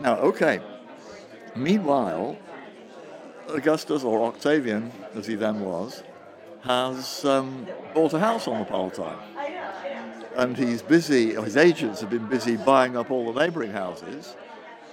Now, 0.00 0.16
okay. 0.18 0.60
Meanwhile, 1.56 2.38
Augustus, 3.48 4.04
or 4.04 4.24
Octavian, 4.26 4.92
as 5.14 5.26
he 5.26 5.34
then 5.34 5.60
was, 5.60 6.02
has 6.62 7.24
um, 7.24 7.66
bought 7.94 8.12
a 8.12 8.18
house 8.18 8.46
on 8.46 8.60
the 8.60 8.64
Palatine. 8.64 9.18
And 10.36 10.56
he's 10.56 10.82
busy, 10.82 11.34
his 11.34 11.56
agents 11.56 12.00
have 12.00 12.10
been 12.10 12.26
busy 12.26 12.56
buying 12.56 12.96
up 12.96 13.10
all 13.10 13.32
the 13.32 13.40
neighbouring 13.40 13.72
houses 13.72 14.36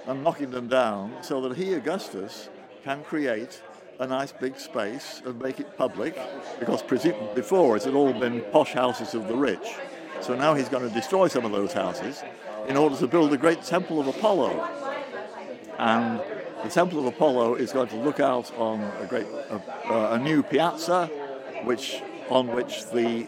and 0.06 0.24
knocking 0.24 0.50
them 0.50 0.68
down 0.68 1.14
so 1.22 1.40
that 1.42 1.56
he, 1.56 1.74
Augustus, 1.74 2.48
can 2.82 3.02
create 3.04 3.62
a 4.00 4.06
nice 4.06 4.32
big 4.32 4.58
space 4.58 5.22
and 5.24 5.40
make 5.40 5.60
it 5.60 5.76
public 5.76 6.18
because 6.58 6.82
before 6.82 7.76
it 7.76 7.84
had 7.84 7.94
all 7.94 8.12
been 8.12 8.40
posh 8.52 8.72
houses 8.72 9.14
of 9.14 9.28
the 9.28 9.34
rich. 9.34 9.76
So 10.20 10.34
now 10.34 10.54
he's 10.54 10.68
going 10.68 10.88
to 10.88 10.94
destroy 10.94 11.28
some 11.28 11.44
of 11.44 11.52
those 11.52 11.72
houses 11.72 12.22
in 12.66 12.76
order 12.76 12.96
to 12.96 13.06
build 13.06 13.32
a 13.32 13.36
great 13.36 13.62
temple 13.62 14.00
of 14.00 14.06
Apollo. 14.06 14.68
And 15.78 16.20
the 16.64 16.70
temple 16.70 16.98
of 16.98 17.06
Apollo 17.06 17.54
is 17.54 17.72
going 17.72 17.88
to 17.88 17.96
look 17.96 18.20
out 18.20 18.52
on 18.58 18.80
a 19.00 19.06
great 19.06 19.26
a, 19.26 20.12
a 20.14 20.18
new 20.18 20.42
piazza, 20.42 21.06
which 21.64 22.02
on 22.28 22.48
which 22.48 22.86
the 22.90 23.26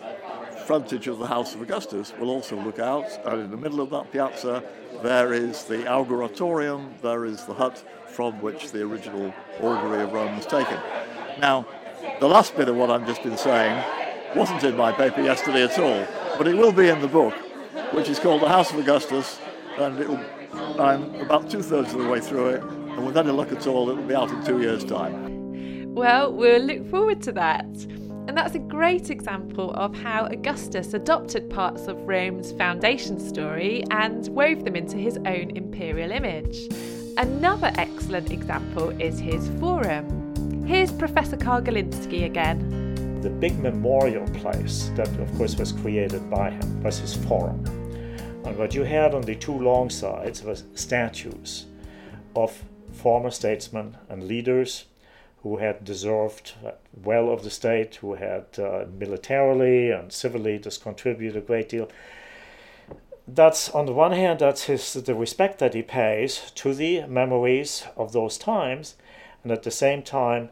frontage 0.66 1.09
of 1.09 1.18
the 1.18 1.26
house 1.26 1.55
of 1.55 1.62
Augustus 1.62 2.12
will 2.18 2.31
also 2.31 2.57
look 2.61 2.79
out. 2.79 3.07
And 3.24 3.42
in 3.42 3.50
the 3.50 3.57
middle 3.57 3.81
of 3.81 3.90
that 3.90 4.12
piazza 4.12 4.62
there 5.03 5.33
is 5.33 5.64
the 5.64 5.79
Auguratorium, 5.85 7.00
there 7.00 7.24
is 7.24 7.44
the 7.46 7.55
hut 7.55 7.83
from 8.09 8.40
which 8.42 8.72
the 8.72 8.83
original 8.83 9.33
augury 9.61 10.03
of 10.03 10.12
Rome 10.12 10.37
was 10.37 10.46
taken. 10.46 10.79
Now, 11.38 11.66
the 12.18 12.29
last 12.29 12.57
bit 12.57 12.68
of 12.68 12.76
what 12.76 12.90
I've 12.90 13.07
just 13.07 13.22
been 13.22 13.38
saying 13.38 13.83
wasn't 14.37 14.62
in 14.64 14.76
my 14.76 14.92
paper 14.92 15.22
yesterday 15.22 15.62
at 15.64 15.79
all, 15.79 16.07
but 16.40 16.48
it 16.48 16.57
will 16.57 16.72
be 16.72 16.88
in 16.88 16.98
the 17.03 17.07
book, 17.07 17.35
which 17.92 18.09
is 18.09 18.18
called 18.18 18.40
The 18.40 18.48
House 18.48 18.72
of 18.72 18.79
Augustus, 18.79 19.38
and 19.76 20.00
it'll, 20.00 20.18
I'm 20.81 21.14
about 21.16 21.50
two 21.50 21.61
thirds 21.61 21.92
of 21.92 22.03
the 22.03 22.09
way 22.09 22.18
through 22.18 22.48
it, 22.55 22.62
and 22.62 23.05
with 23.05 23.18
any 23.18 23.31
luck 23.31 23.53
at 23.53 23.66
all, 23.66 23.90
it'll 23.90 24.03
be 24.03 24.14
out 24.14 24.31
in 24.31 24.42
two 24.42 24.59
years' 24.62 24.83
time. 24.83 25.94
Well, 25.94 26.33
we'll 26.33 26.62
look 26.62 26.88
forward 26.88 27.20
to 27.24 27.33
that. 27.33 27.66
And 28.26 28.38
that's 28.38 28.55
a 28.55 28.59
great 28.59 29.11
example 29.11 29.72
of 29.74 29.94
how 29.94 30.29
Augustus 30.29 30.94
adopted 30.94 31.50
parts 31.50 31.88
of 31.88 31.98
Rome's 32.09 32.53
foundation 32.53 33.20
story 33.20 33.85
and 33.90 34.26
wove 34.29 34.64
them 34.64 34.76
into 34.76 34.96
his 34.96 35.18
own 35.18 35.55
imperial 35.55 36.11
image. 36.11 36.70
Another 37.18 37.70
excellent 37.76 38.31
example 38.31 38.98
is 38.98 39.18
his 39.18 39.50
forum. 39.61 40.64
Here's 40.64 40.90
Professor 40.90 41.37
Karl 41.37 41.61
Galinsky 41.61 42.24
again. 42.24 42.80
The 43.23 43.29
big 43.29 43.59
memorial 43.59 44.27
place 44.29 44.91
that, 44.97 45.09
of 45.21 45.37
course, 45.37 45.57
was 45.57 45.73
created 45.73 46.31
by 46.31 46.51
him 46.51 46.83
was 46.83 46.99
his 46.99 47.15
forum. 47.15 47.63
And 48.47 48.57
what 48.57 48.75
you 48.75 48.83
had 48.83 49.15
on 49.15 49.21
the 49.21 49.35
two 49.35 49.59
long 49.59 49.91
sides 49.91 50.43
was 50.43 50.65
statues 50.75 51.67
of 52.35 52.65
former 52.93 53.31
statesmen 53.31 53.99
and 54.09 54.23
leaders 54.23 54.87
who 55.43 55.59
had 55.59 55.85
deserved 55.85 56.55
well 57.03 57.31
of 57.31 57.43
the 57.43 57.51
state, 57.51 57.97
who 57.97 58.15
had 58.15 58.47
uh, 58.59 58.87
militarily 58.99 59.91
and 59.91 60.11
civilly 60.13 60.59
just 60.59 60.83
contributed 60.83 61.37
a 61.37 61.47
great 61.47 61.69
deal. 61.69 61.91
That's 63.29 63.69
on 63.69 63.85
the 63.85 63.93
one 63.93 64.13
hand, 64.13 64.41
that's 64.41 64.65
his 64.65 64.95
the 64.95 65.15
respect 65.15 65.59
that 65.59 65.75
he 65.75 65.83
pays 65.83 66.51
to 66.55 66.73
the 66.73 67.07
memories 67.07 67.85
of 67.99 68.13
those 68.13 68.39
times, 68.39 68.97
and 69.43 69.53
at 69.53 69.63
the 69.63 69.71
same 69.71 70.03
time, 70.03 70.49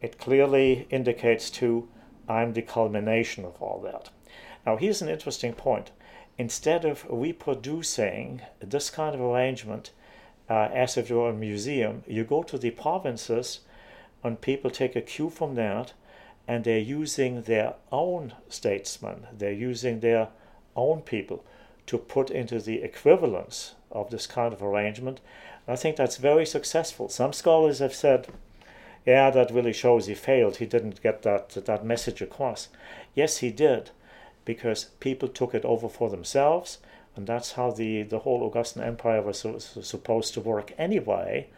it 0.00 0.18
clearly 0.18 0.86
indicates 0.90 1.50
to 1.50 1.88
I'm 2.28 2.52
the 2.52 2.62
culmination 2.62 3.44
of 3.44 3.60
all 3.60 3.80
that. 3.82 4.10
Now 4.64 4.76
here's 4.76 5.02
an 5.02 5.08
interesting 5.08 5.52
point. 5.52 5.90
Instead 6.38 6.84
of 6.84 7.06
reproducing 7.08 8.42
this 8.60 8.90
kind 8.90 9.14
of 9.14 9.20
arrangement 9.20 9.92
uh, 10.50 10.68
as 10.72 10.96
if 10.96 11.08
you 11.08 11.16
were 11.16 11.30
a 11.30 11.34
museum, 11.34 12.02
you 12.06 12.24
go 12.24 12.42
to 12.42 12.58
the 12.58 12.70
provinces 12.70 13.60
and 14.22 14.40
people 14.40 14.70
take 14.70 14.96
a 14.96 15.00
cue 15.00 15.30
from 15.30 15.54
that 15.54 15.92
and 16.48 16.64
they're 16.64 16.78
using 16.78 17.42
their 17.42 17.74
own 17.90 18.32
statesmen, 18.48 19.26
they're 19.36 19.52
using 19.52 20.00
their 20.00 20.28
own 20.76 21.00
people 21.00 21.44
to 21.86 21.98
put 21.98 22.30
into 22.30 22.60
the 22.60 22.82
equivalence 22.82 23.74
of 23.90 24.10
this 24.10 24.26
kind 24.26 24.52
of 24.52 24.62
arrangement. 24.62 25.20
And 25.66 25.74
I 25.74 25.76
think 25.76 25.96
that's 25.96 26.16
very 26.16 26.46
successful. 26.46 27.08
Some 27.08 27.32
scholars 27.32 27.78
have 27.78 27.94
said, 27.94 28.28
yeah, 29.06 29.30
that 29.30 29.52
really 29.52 29.72
shows 29.72 30.06
he 30.06 30.14
failed. 30.14 30.56
He 30.56 30.66
didn't 30.66 31.00
get 31.00 31.22
that, 31.22 31.50
that 31.50 31.84
message 31.84 32.20
across. 32.20 32.68
Yes, 33.14 33.38
he 33.38 33.50
did, 33.50 33.90
because 34.44 34.84
people 34.98 35.28
took 35.28 35.54
it 35.54 35.64
over 35.64 35.88
for 35.88 36.10
themselves, 36.10 36.78
and 37.14 37.26
that's 37.26 37.52
how 37.52 37.70
the, 37.70 38.02
the 38.02 38.20
whole 38.20 38.44
Augustan 38.44 38.82
Empire 38.82 39.22
was, 39.22 39.44
was 39.44 39.78
supposed 39.82 40.34
to 40.34 40.40
work 40.40 40.72
anyway, 40.76 41.48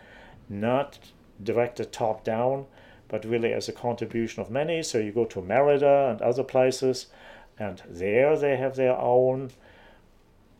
not 0.48 0.98
directed 1.42 1.90
top 1.90 2.22
down, 2.22 2.66
but 3.08 3.24
really 3.24 3.54
as 3.54 3.68
a 3.68 3.72
contribution 3.72 4.42
of 4.42 4.50
many. 4.50 4.82
So 4.82 4.98
you 4.98 5.10
go 5.10 5.24
to 5.24 5.40
Merida 5.40 6.08
and 6.10 6.20
other 6.20 6.44
places, 6.44 7.06
and 7.58 7.82
there 7.88 8.36
they 8.36 8.58
have 8.58 8.76
their 8.76 8.96
own 8.96 9.50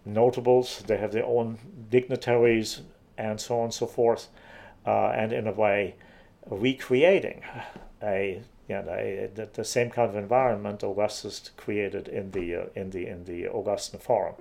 notables, 0.07 0.83
they 0.87 0.97
have 0.97 1.13
their 1.13 1.27
own 1.27 1.59
dignitaries, 1.91 2.81
and 3.19 3.39
so 3.39 3.59
on 3.59 3.65
and 3.65 3.75
so 3.75 3.87
forth, 3.87 4.29
uh, 4.87 5.09
and 5.09 5.35
in 5.35 5.47
a 5.47 5.53
way 5.53 5.97
recreating 6.51 7.43
a 8.03 8.43
you 8.69 8.75
know, 8.75 8.85
a, 8.91 9.31
the, 9.35 9.49
the, 9.55 9.65
same 9.65 9.89
kind 9.89 10.11
of 10.11 10.17
environment 10.17 10.83
Augustus 10.83 11.51
created 11.57 12.07
in 12.09 12.31
the 12.33 12.55
uh, 12.55 12.65
in 12.75 12.91
the 12.91 13.07
in 13.07 13.25
the 13.25 13.49
Augustan 13.49 13.99
Forum. 13.99 14.35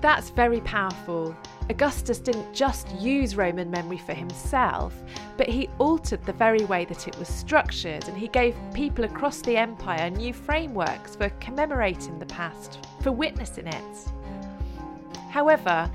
That's 0.00 0.30
very 0.30 0.60
powerful. 0.60 1.34
Augustus 1.70 2.18
didn't 2.18 2.52
just 2.52 2.90
use 2.96 3.36
Roman 3.36 3.70
memory 3.70 3.96
for 3.96 4.12
himself, 4.12 4.94
but 5.38 5.48
he 5.48 5.68
altered 5.78 6.22
the 6.24 6.32
very 6.34 6.64
way 6.66 6.84
that 6.84 7.08
it 7.08 7.18
was 7.18 7.28
structured 7.28 8.06
and 8.06 8.16
he 8.16 8.28
gave 8.28 8.54
people 8.74 9.04
across 9.04 9.40
the 9.40 9.56
empire 9.56 10.10
new 10.10 10.34
frameworks 10.34 11.16
for 11.16 11.30
commemorating 11.40 12.18
the 12.18 12.26
past, 12.26 12.86
for 13.00 13.12
witnessing 13.12 13.66
it. 13.66 14.08
However, 15.30 15.90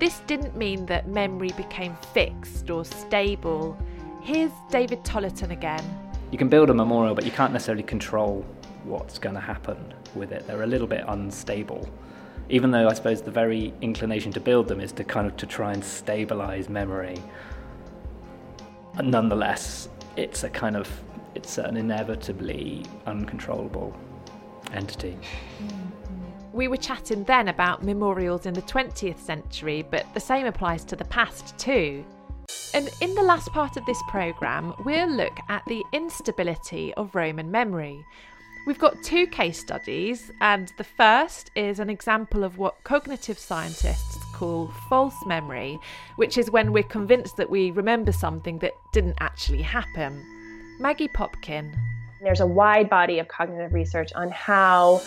this 0.00 0.18
didn't 0.26 0.56
mean 0.56 0.84
that 0.86 1.06
memory 1.06 1.52
became 1.56 1.96
fixed 2.12 2.70
or 2.70 2.84
stable. 2.84 3.78
Here's 4.24 4.50
David 4.70 5.04
Tollerton 5.04 5.50
again. 5.50 5.84
You 6.32 6.38
can 6.38 6.48
build 6.48 6.70
a 6.70 6.74
memorial, 6.74 7.14
but 7.14 7.24
you 7.24 7.30
can't 7.30 7.52
necessarily 7.52 7.84
control 7.84 8.44
what's 8.82 9.18
going 9.18 9.36
to 9.36 9.40
happen 9.40 9.94
with 10.16 10.32
it. 10.32 10.46
They're 10.46 10.62
a 10.62 10.66
little 10.66 10.88
bit 10.88 11.04
unstable 11.06 11.88
even 12.48 12.70
though 12.70 12.88
I 12.88 12.94
suppose 12.94 13.22
the 13.22 13.30
very 13.30 13.72
inclination 13.80 14.32
to 14.32 14.40
build 14.40 14.68
them 14.68 14.80
is 14.80 14.92
to 14.92 15.04
kind 15.04 15.26
of 15.26 15.36
to 15.38 15.46
try 15.46 15.72
and 15.72 15.84
stabilize 15.84 16.68
memory. 16.68 17.16
Nonetheless, 19.02 19.88
it's 20.16 20.44
a 20.44 20.50
kind 20.50 20.76
of 20.76 20.88
it's 21.34 21.58
an 21.58 21.76
inevitably 21.76 22.84
uncontrollable 23.06 23.96
entity. 24.72 25.16
Mm-hmm. 25.62 26.52
We 26.52 26.68
were 26.68 26.76
chatting 26.76 27.24
then 27.24 27.48
about 27.48 27.82
memorials 27.82 28.46
in 28.46 28.54
the 28.54 28.62
20th 28.62 29.18
century, 29.18 29.84
but 29.90 30.06
the 30.14 30.20
same 30.20 30.46
applies 30.46 30.84
to 30.84 30.96
the 30.96 31.04
past 31.06 31.58
too. 31.58 32.04
And 32.72 32.90
in 33.00 33.14
the 33.14 33.22
last 33.22 33.52
part 33.52 33.76
of 33.76 33.86
this 33.86 34.00
programme, 34.08 34.74
we'll 34.84 35.08
look 35.08 35.38
at 35.48 35.64
the 35.66 35.84
instability 35.92 36.92
of 36.94 37.14
Roman 37.14 37.50
memory, 37.50 38.04
We've 38.66 38.78
got 38.78 39.02
two 39.02 39.26
case 39.26 39.60
studies, 39.60 40.32
and 40.40 40.72
the 40.78 40.84
first 40.84 41.50
is 41.54 41.80
an 41.80 41.90
example 41.90 42.44
of 42.44 42.56
what 42.56 42.82
cognitive 42.82 43.38
scientists 43.38 44.16
call 44.32 44.68
false 44.88 45.14
memory, 45.26 45.78
which 46.16 46.38
is 46.38 46.50
when 46.50 46.72
we're 46.72 46.82
convinced 46.82 47.36
that 47.36 47.50
we 47.50 47.70
remember 47.72 48.10
something 48.10 48.58
that 48.60 48.72
didn't 48.90 49.16
actually 49.20 49.60
happen. 49.60 50.24
Maggie 50.80 51.08
Popkin. 51.08 51.74
There's 52.22 52.40
a 52.40 52.46
wide 52.46 52.88
body 52.88 53.18
of 53.18 53.28
cognitive 53.28 53.74
research 53.74 54.14
on 54.14 54.30
how 54.30 55.02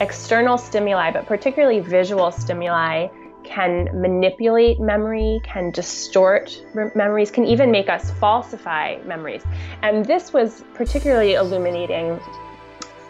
external 0.00 0.58
stimuli, 0.58 1.12
but 1.12 1.26
particularly 1.26 1.78
visual 1.78 2.32
stimuli, 2.32 3.06
can 3.46 3.88
manipulate 4.00 4.80
memory, 4.80 5.40
can 5.44 5.70
distort 5.70 6.62
memories, 6.94 7.30
can 7.30 7.44
even 7.44 7.70
make 7.70 7.88
us 7.88 8.10
falsify 8.12 8.98
memories. 9.04 9.42
And 9.82 10.04
this 10.04 10.32
was 10.32 10.64
particularly 10.74 11.34
illuminating 11.34 12.20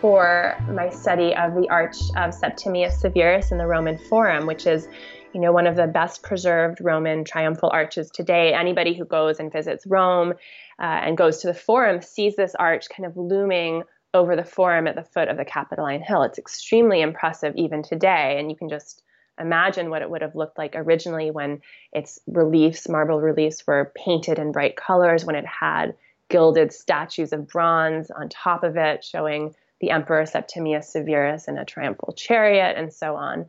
for 0.01 0.57
my 0.69 0.91
study 0.91 1.35
of 1.35 1.55
the 1.55 1.69
Arch 1.71 1.97
of 2.17 2.35
Septimius 2.35 3.01
Severus 3.01 3.51
in 3.51 3.59
the 3.59 3.67
Roman 3.67 3.99
Forum, 3.99 4.47
which 4.47 4.67
is 4.67 4.89
you 5.37 5.43
know, 5.43 5.53
one 5.53 5.67
of 5.67 5.77
the 5.77 5.87
best 5.87 6.23
preserved 6.23 6.79
Roman 6.81 7.23
triumphal 7.23 7.69
arches 7.71 8.11
today. 8.11 8.55
Anybody 8.55 8.95
who 8.95 9.05
goes 9.05 9.39
and 9.39 9.53
visits 9.53 9.87
Rome 9.87 10.33
uh, 10.79 10.83
and 10.83 11.15
goes 11.15 11.43
to 11.43 11.47
the 11.47 11.53
Forum 11.53 12.01
sees 12.01 12.37
this 12.37 12.55
arch 12.55 12.89
kind 12.89 13.07
of 13.07 13.19
looming 13.19 13.83
over 14.15 14.35
the 14.35 14.45
Forum 14.45 14.87
at 14.87 14.95
the 14.95 15.03
foot 15.03 15.29
of 15.29 15.37
the 15.37 15.45
Capitoline 15.45 16.01
Hill. 16.01 16.23
It's 16.23 16.39
extremely 16.39 17.03
impressive 17.03 17.55
even 17.55 17.83
today, 17.83 18.37
and 18.39 18.51
you 18.51 18.57
can 18.57 18.71
just 18.71 19.03
imagine 19.39 19.91
what 19.91 20.03
it 20.03 20.11
would 20.11 20.23
have 20.23 20.35
looked 20.35 20.59
like 20.59 20.75
originally 20.75 21.31
when 21.31 21.61
its 21.93 22.19
reliefs, 22.27 22.89
marble 22.89 23.21
reliefs, 23.21 23.67
were 23.67 23.93
painted 23.95 24.39
in 24.39 24.53
bright 24.53 24.77
colors, 24.77 25.25
when 25.25 25.37
it 25.37 25.47
had 25.47 25.95
gilded 26.29 26.73
statues 26.73 27.33
of 27.33 27.47
bronze 27.47 28.11
on 28.11 28.29
top 28.29 28.65
of 28.65 28.77
it 28.77 29.05
showing 29.05 29.55
the 29.81 29.91
Emperor 29.91 30.25
Septimius 30.25 30.89
Severus 30.89 31.49
in 31.49 31.59
a 31.59 31.65
triumphal 31.65 32.13
chariot, 32.15 32.77
and 32.77 32.93
so 32.93 33.17
on. 33.17 33.47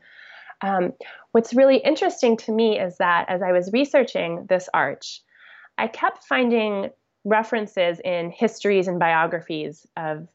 Um, 0.61 0.93
what's 1.31 1.53
really 1.53 1.77
interesting 1.77 2.37
to 2.37 2.51
me 2.51 2.79
is 2.79 2.97
that 2.97 3.29
as 3.29 3.41
I 3.41 3.51
was 3.51 3.71
researching 3.71 4.45
this 4.49 4.69
arch, 4.73 5.21
I 5.77 5.87
kept 5.87 6.23
finding 6.25 6.89
references 7.23 7.99
in 8.03 8.31
histories 8.31 8.87
and 8.87 8.99
biographies 8.99 9.85
of 9.95 10.27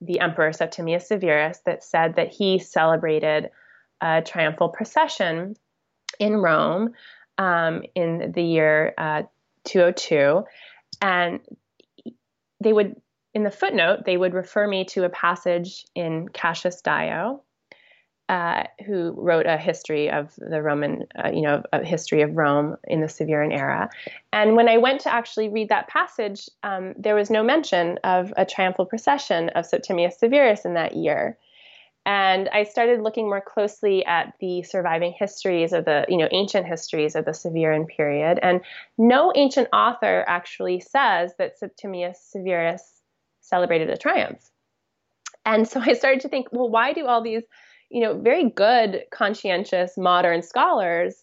the 0.00 0.20
Emperor 0.20 0.52
Septimius 0.52 1.08
Severus 1.08 1.60
that 1.64 1.84
said 1.84 2.16
that 2.16 2.28
he 2.28 2.58
celebrated 2.58 3.50
a 4.02 4.20
triumphal 4.20 4.68
procession 4.68 5.56
in 6.18 6.36
Rome 6.36 6.92
um, 7.38 7.82
in 7.94 8.32
the 8.34 8.42
year 8.42 8.92
uh, 8.98 9.22
202. 9.64 10.44
And 11.00 11.40
they 12.60 12.72
would 12.72 12.96
in 13.34 13.44
the 13.44 13.50
footnote, 13.50 14.00
they 14.04 14.16
would 14.16 14.34
refer 14.34 14.66
me 14.66 14.84
to 14.84 15.04
a 15.04 15.08
passage 15.08 15.86
in 15.94 16.28
Cassius 16.28 16.82
Dio, 16.82 17.42
uh, 18.28 18.64
who 18.86 19.14
wrote 19.16 19.46
a 19.46 19.56
history 19.56 20.10
of 20.10 20.34
the 20.36 20.62
Roman, 20.62 21.04
uh, 21.16 21.30
you 21.30 21.42
know, 21.42 21.62
a 21.72 21.82
history 21.84 22.22
of 22.22 22.36
Rome 22.36 22.76
in 22.84 23.00
the 23.00 23.08
Severan 23.08 23.52
era. 23.52 23.90
And 24.32 24.54
when 24.54 24.68
I 24.68 24.78
went 24.78 25.02
to 25.02 25.12
actually 25.12 25.48
read 25.48 25.70
that 25.70 25.88
passage, 25.88 26.48
um, 26.62 26.94
there 26.98 27.14
was 27.14 27.30
no 27.30 27.42
mention 27.42 27.98
of 28.04 28.32
a 28.36 28.44
triumphal 28.44 28.86
procession 28.86 29.48
of 29.50 29.66
Septimius 29.66 30.18
Severus 30.18 30.64
in 30.64 30.74
that 30.74 30.94
year. 30.94 31.38
And 32.04 32.48
I 32.48 32.64
started 32.64 33.00
looking 33.00 33.26
more 33.26 33.40
closely 33.40 34.04
at 34.04 34.34
the 34.40 34.64
surviving 34.64 35.14
histories 35.16 35.72
of 35.72 35.84
the, 35.84 36.04
you 36.08 36.16
know, 36.16 36.28
ancient 36.32 36.66
histories 36.66 37.14
of 37.14 37.24
the 37.24 37.32
Severan 37.32 37.86
period. 37.86 38.40
And 38.42 38.60
no 38.98 39.32
ancient 39.36 39.68
author 39.72 40.24
actually 40.26 40.80
says 40.80 41.32
that 41.38 41.58
Septimius 41.58 42.20
Severus 42.20 43.00
celebrated 43.40 43.88
a 43.90 43.96
triumph. 43.96 44.50
And 45.44 45.68
so 45.68 45.80
I 45.84 45.92
started 45.92 46.20
to 46.22 46.28
think, 46.28 46.48
well, 46.50 46.68
why 46.68 46.92
do 46.92 47.06
all 47.06 47.22
these, 47.22 47.42
you 47.88 48.00
know, 48.00 48.18
very 48.18 48.50
good, 48.50 49.04
conscientious, 49.12 49.96
modern 49.96 50.42
scholars 50.42 51.22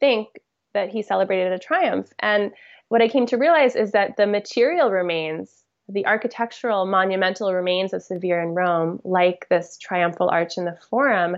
think 0.00 0.28
that 0.74 0.90
he 0.90 1.02
celebrated 1.02 1.52
a 1.52 1.58
triumph? 1.58 2.12
And 2.18 2.52
what 2.88 3.00
I 3.00 3.08
came 3.08 3.26
to 3.26 3.38
realize 3.38 3.74
is 3.74 3.92
that 3.92 4.16
the 4.16 4.26
material 4.26 4.90
remains, 4.90 5.63
the 5.88 6.06
architectural 6.06 6.86
monumental 6.86 7.52
remains 7.52 7.92
of 7.92 8.02
Severan 8.02 8.54
Rome, 8.54 9.00
like 9.04 9.46
this 9.50 9.76
triumphal 9.78 10.30
arch 10.30 10.56
in 10.56 10.64
the 10.64 10.78
Forum, 10.88 11.36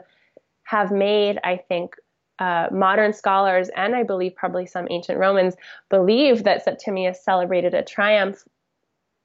have 0.64 0.90
made, 0.90 1.38
I 1.44 1.56
think, 1.56 1.96
uh, 2.38 2.68
modern 2.70 3.12
scholars 3.12 3.70
and 3.70 3.96
I 3.96 4.02
believe 4.02 4.34
probably 4.34 4.66
some 4.66 4.86
ancient 4.90 5.18
Romans 5.18 5.54
believe 5.88 6.44
that 6.44 6.62
Septimius 6.62 7.24
celebrated 7.24 7.72
a 7.72 7.82
triumph 7.82 8.44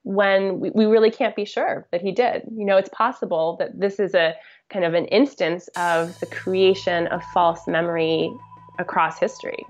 when 0.03 0.59
we, 0.59 0.69
we 0.71 0.85
really 0.85 1.11
can't 1.11 1.35
be 1.35 1.45
sure 1.45 1.87
that 1.91 2.01
he 2.01 2.11
did. 2.11 2.43
You 2.55 2.65
know, 2.65 2.77
it's 2.77 2.89
possible 2.89 3.57
that 3.59 3.79
this 3.79 3.99
is 3.99 4.13
a 4.15 4.35
kind 4.69 4.85
of 4.85 4.93
an 4.93 5.05
instance 5.07 5.67
of 5.75 6.19
the 6.21 6.25
creation 6.27 7.07
of 7.07 7.21
false 7.33 7.67
memory 7.67 8.31
across 8.79 9.19
history. 9.19 9.65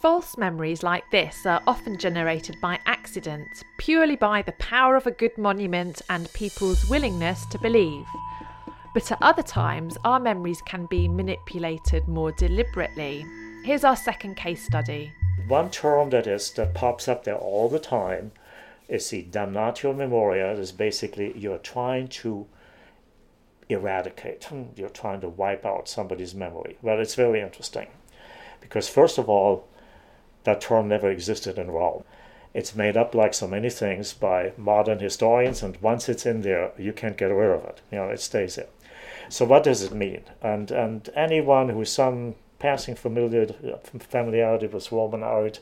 False 0.00 0.38
memories 0.38 0.84
like 0.84 1.10
this 1.10 1.44
are 1.44 1.60
often 1.66 1.98
generated 1.98 2.54
by 2.60 2.78
accident, 2.86 3.48
purely 3.78 4.14
by 4.14 4.42
the 4.42 4.52
power 4.52 4.94
of 4.94 5.08
a 5.08 5.10
good 5.10 5.36
monument 5.36 6.02
and 6.08 6.32
people's 6.34 6.88
willingness 6.88 7.44
to 7.46 7.58
believe. 7.58 8.06
But 8.94 9.10
at 9.10 9.20
other 9.20 9.42
times, 9.42 9.98
our 10.04 10.20
memories 10.20 10.62
can 10.62 10.86
be 10.86 11.08
manipulated 11.08 12.06
more 12.06 12.30
deliberately. 12.30 13.26
Here's 13.64 13.82
our 13.82 13.96
second 13.96 14.36
case 14.36 14.64
study. 14.64 15.10
One 15.48 15.68
term 15.68 16.10
that 16.10 16.28
is 16.28 16.52
that 16.52 16.74
pops 16.74 17.08
up 17.08 17.24
there 17.24 17.34
all 17.34 17.68
the 17.68 17.80
time 17.80 18.30
is 18.86 19.10
the 19.10 19.24
damnatio 19.24 19.96
memoriae. 19.96 20.52
Is 20.52 20.70
basically 20.70 21.36
you're 21.36 21.58
trying 21.58 22.06
to 22.22 22.46
eradicate. 23.68 24.44
Hmm, 24.44 24.66
you're 24.76 24.90
trying 24.90 25.22
to 25.22 25.28
wipe 25.28 25.66
out 25.66 25.88
somebody's 25.88 26.36
memory. 26.36 26.78
Well, 26.82 27.00
it's 27.00 27.16
very 27.16 27.40
interesting 27.40 27.88
because 28.60 28.88
first 28.88 29.18
of 29.18 29.28
all, 29.28 29.67
that 30.48 30.62
term 30.62 30.88
never 30.88 31.10
existed 31.10 31.58
in 31.58 31.70
Rome. 31.70 32.04
It's 32.54 32.74
made 32.74 32.96
up 32.96 33.14
like 33.14 33.34
so 33.34 33.46
many 33.46 33.68
things 33.68 34.14
by 34.14 34.52
modern 34.56 34.98
historians, 34.98 35.62
and 35.62 35.76
once 35.82 36.08
it's 36.08 36.24
in 36.24 36.40
there, 36.40 36.72
you 36.78 36.94
can't 36.94 37.18
get 37.18 37.26
rid 37.26 37.50
of 37.50 37.64
it. 37.66 37.82
You 37.92 37.98
know, 37.98 38.08
it 38.08 38.20
stays 38.20 38.54
there. 38.56 38.68
So 39.28 39.44
what 39.44 39.62
does 39.62 39.82
it 39.82 39.92
mean? 39.92 40.22
And 40.40 40.70
and 40.70 41.10
anyone 41.14 41.68
who's 41.68 41.92
some 41.92 42.34
passing 42.58 42.94
familiar, 42.94 43.46
familiarity 44.00 44.66
with 44.66 44.90
Roman 44.90 45.22
art 45.22 45.60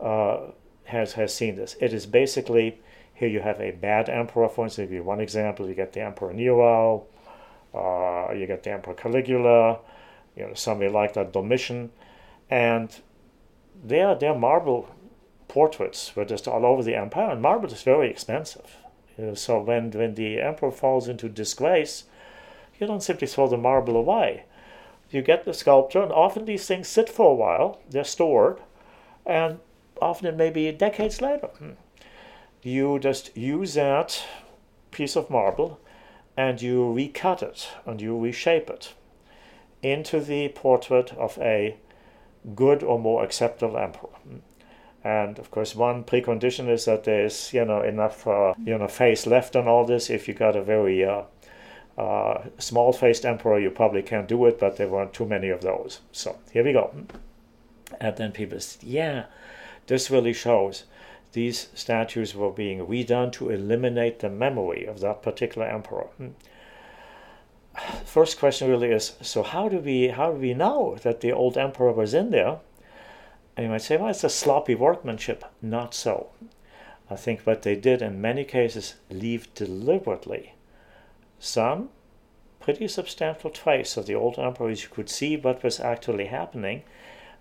uh, 0.00 0.52
has 0.84 1.14
has 1.14 1.34
seen 1.34 1.56
this. 1.56 1.76
It 1.80 1.92
is 1.92 2.06
basically 2.06 2.78
here 3.14 3.28
you 3.28 3.40
have 3.40 3.60
a 3.60 3.72
bad 3.72 4.08
emperor. 4.08 4.48
For 4.48 4.64
instance, 4.64 4.92
you 4.92 5.02
one 5.02 5.20
example, 5.20 5.68
you 5.68 5.74
get 5.74 5.92
the 5.92 6.02
Emperor 6.02 6.32
Nero, 6.32 7.04
uh, 7.74 8.32
you 8.32 8.46
get 8.46 8.62
the 8.62 8.70
Emperor 8.70 8.94
Caligula, 8.94 9.80
you 10.36 10.46
know 10.46 10.54
somebody 10.54 10.90
like 10.90 11.14
that 11.14 11.32
Domitian, 11.32 11.90
and 12.48 12.88
their 13.82 14.14
their 14.14 14.34
marble 14.34 14.88
portraits 15.48 16.14
were 16.16 16.24
just 16.24 16.48
all 16.48 16.64
over 16.66 16.82
the 16.82 16.96
empire, 16.96 17.30
and 17.30 17.42
marble 17.42 17.72
is 17.72 17.82
very 17.82 18.10
expensive. 18.10 18.76
You 19.16 19.26
know, 19.26 19.34
so 19.34 19.60
when 19.60 19.90
when 19.90 20.14
the 20.14 20.40
emperor 20.40 20.70
falls 20.70 21.08
into 21.08 21.28
disgrace, 21.28 22.04
you 22.78 22.86
don't 22.86 23.02
simply 23.02 23.26
throw 23.26 23.48
the 23.48 23.56
marble 23.56 23.96
away. 23.96 24.44
You 25.10 25.22
get 25.22 25.44
the 25.44 25.54
sculpture, 25.54 26.02
and 26.02 26.12
often 26.12 26.44
these 26.44 26.66
things 26.66 26.88
sit 26.88 27.08
for 27.08 27.30
a 27.30 27.34
while. 27.34 27.80
They're 27.88 28.04
stored, 28.04 28.58
and 29.24 29.60
often 30.00 30.26
it 30.26 30.36
may 30.36 30.50
be 30.50 30.70
decades 30.72 31.20
later. 31.20 31.48
Hmm. 31.58 31.70
You 32.62 32.98
just 32.98 33.36
use 33.36 33.74
that 33.74 34.24
piece 34.90 35.16
of 35.16 35.30
marble, 35.30 35.78
and 36.36 36.60
you 36.60 36.92
recut 36.92 37.42
it 37.42 37.68
and 37.86 38.00
you 38.00 38.18
reshape 38.18 38.68
it 38.70 38.94
into 39.82 40.20
the 40.20 40.48
portrait 40.48 41.12
of 41.12 41.38
a 41.38 41.76
good 42.54 42.82
or 42.82 42.98
more 42.98 43.24
acceptable 43.24 43.78
emperor. 43.78 44.10
And 45.02 45.38
of 45.38 45.50
course, 45.50 45.74
one 45.74 46.04
precondition 46.04 46.68
is 46.68 46.86
that 46.86 47.04
there's 47.04 47.52
you 47.52 47.64
know 47.64 47.82
enough 47.82 48.26
uh, 48.26 48.54
you 48.64 48.78
know 48.78 48.88
face 48.88 49.26
left 49.26 49.54
on 49.54 49.68
all 49.68 49.84
this. 49.84 50.10
If 50.10 50.28
you 50.28 50.34
got 50.34 50.56
a 50.56 50.62
very 50.62 51.04
uh, 51.04 51.22
uh, 51.98 52.44
small-faced 52.58 53.24
emperor, 53.24 53.58
you 53.58 53.70
probably 53.70 54.02
can't 54.02 54.26
do 54.26 54.46
it, 54.46 54.58
but 54.58 54.76
there 54.76 54.88
weren't 54.88 55.12
too 55.12 55.26
many 55.26 55.48
of 55.50 55.60
those. 55.60 56.00
So 56.12 56.38
here 56.52 56.64
we 56.64 56.72
go. 56.72 56.92
And 58.00 58.16
then 58.16 58.32
people 58.32 58.58
say, 58.60 58.80
yeah, 58.82 59.26
this 59.86 60.10
really 60.10 60.32
shows 60.32 60.84
these 61.32 61.68
statues 61.74 62.34
were 62.34 62.50
being 62.50 62.86
redone 62.86 63.30
to 63.32 63.50
eliminate 63.50 64.20
the 64.20 64.30
memory 64.30 64.86
of 64.86 65.00
that 65.00 65.22
particular 65.22 65.66
emperor. 65.66 66.06
First 68.04 68.38
question 68.38 68.70
really 68.70 68.92
is 68.92 69.16
so 69.20 69.42
how 69.42 69.68
do 69.68 69.78
we 69.78 70.08
how 70.08 70.30
do 70.30 70.38
we 70.38 70.54
know 70.54 70.96
that 71.02 71.20
the 71.20 71.32
old 71.32 71.58
emperor 71.58 71.90
was 71.90 72.14
in 72.14 72.30
there? 72.30 72.60
And 73.56 73.64
you 73.64 73.70
might 73.70 73.82
say 73.82 73.96
well 73.96 74.08
it's 74.08 74.22
a 74.22 74.28
sloppy 74.28 74.76
workmanship. 74.76 75.44
Not 75.60 75.92
so. 75.94 76.28
I 77.10 77.16
think 77.16 77.40
what 77.40 77.62
they 77.62 77.74
did 77.74 78.00
in 78.00 78.20
many 78.20 78.44
cases 78.44 78.94
leave 79.10 79.52
deliberately 79.54 80.54
some 81.40 81.90
pretty 82.60 82.86
substantial 82.86 83.50
trace 83.50 83.96
of 83.96 84.06
the 84.06 84.14
old 84.14 84.38
emperor 84.38 84.46
emperors 84.46 84.84
you 84.84 84.88
could 84.88 85.10
see 85.10 85.36
what 85.36 85.64
was 85.64 85.80
actually 85.80 86.26
happening. 86.26 86.82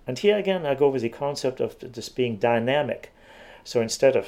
And 0.08 0.18
here 0.18 0.38
again 0.38 0.66
i 0.66 0.74
go 0.74 0.90
with 0.90 1.04
the 1.04 1.10
concept 1.10 1.60
of 1.60 1.78
this 1.80 2.10
being 2.10 2.38
dynamic. 2.38 3.14
So 3.64 3.82
instead 3.82 4.16
of 4.16 4.28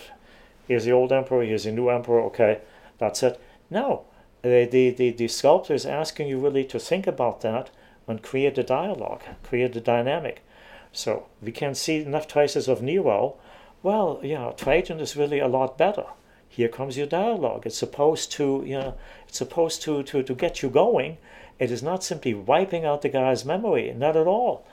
here's 0.67 0.85
the 0.85 0.91
old 0.91 1.11
emperor 1.11 1.43
here's 1.43 1.63
the 1.63 1.71
new 1.71 1.89
emperor 1.89 2.21
okay 2.25 2.61
that's 2.99 3.23
it. 3.23 3.41
No 3.71 4.05
the, 4.45 4.65
the, 4.65 4.89
the, 4.91 5.11
the 5.11 5.27
sculptor 5.27 5.73
is 5.73 5.85
asking 5.85 6.27
you 6.27 6.37
really 6.37 6.65
to 6.65 6.79
think 6.79 7.07
about 7.07 7.41
that 7.41 7.71
and 8.07 8.21
create 8.21 8.57
a 8.57 8.63
dialogue, 8.63 9.23
create 9.43 9.75
a 9.75 9.81
dynamic. 9.81 10.43
So 10.91 11.27
we 11.41 11.51
can 11.51 11.73
see 11.73 12.01
enough 12.01 12.27
traces 12.27 12.67
of 12.67 12.81
Nero. 12.81 13.35
Well, 13.81 14.19
you 14.23 14.35
know, 14.35 14.53
Trajan 14.55 14.99
is 14.99 15.17
really 15.17 15.39
a 15.39 15.47
lot 15.47 15.77
better. 15.77 16.05
Here 16.47 16.69
comes 16.69 16.95
your 16.95 17.07
dialogue. 17.07 17.65
It's 17.65 17.77
supposed 17.77 18.31
to, 18.33 18.63
you 18.65 18.79
know, 18.79 18.95
it's 19.27 19.39
supposed 19.39 19.81
to, 19.83 20.03
to, 20.03 20.23
to 20.23 20.33
get 20.35 20.61
you 20.61 20.69
going. 20.69 21.17
It 21.57 21.71
is 21.71 21.81
not 21.81 22.03
simply 22.03 22.33
wiping 22.33 22.85
out 22.85 23.01
the 23.01 23.09
guy's 23.09 23.45
memory, 23.45 23.93
not 23.93 24.15
at 24.15 24.27
all. 24.27 24.65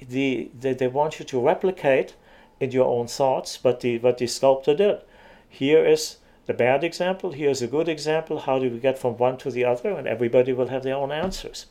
The, 0.00 0.50
the, 0.58 0.74
they 0.74 0.88
want 0.88 1.18
you 1.18 1.24
to 1.24 1.40
replicate 1.40 2.14
in 2.60 2.70
your 2.72 2.86
own 2.86 3.06
thoughts 3.06 3.64
what 3.64 3.80
the, 3.80 3.98
what 3.98 4.18
the 4.18 4.26
sculptor 4.26 4.74
did. 4.74 5.00
Here 5.48 5.84
is 5.84 6.18
the 6.46 6.54
bad 6.54 6.84
example, 6.84 7.32
here's 7.32 7.62
a 7.62 7.66
good 7.66 7.88
example. 7.88 8.40
How 8.40 8.58
do 8.58 8.68
we 8.68 8.78
get 8.78 8.98
from 8.98 9.16
one 9.16 9.38
to 9.38 9.50
the 9.50 9.64
other? 9.64 9.90
And 9.90 10.06
everybody 10.06 10.52
will 10.52 10.68
have 10.68 10.82
their 10.82 10.96
own 10.96 11.10
answers. 11.10 11.66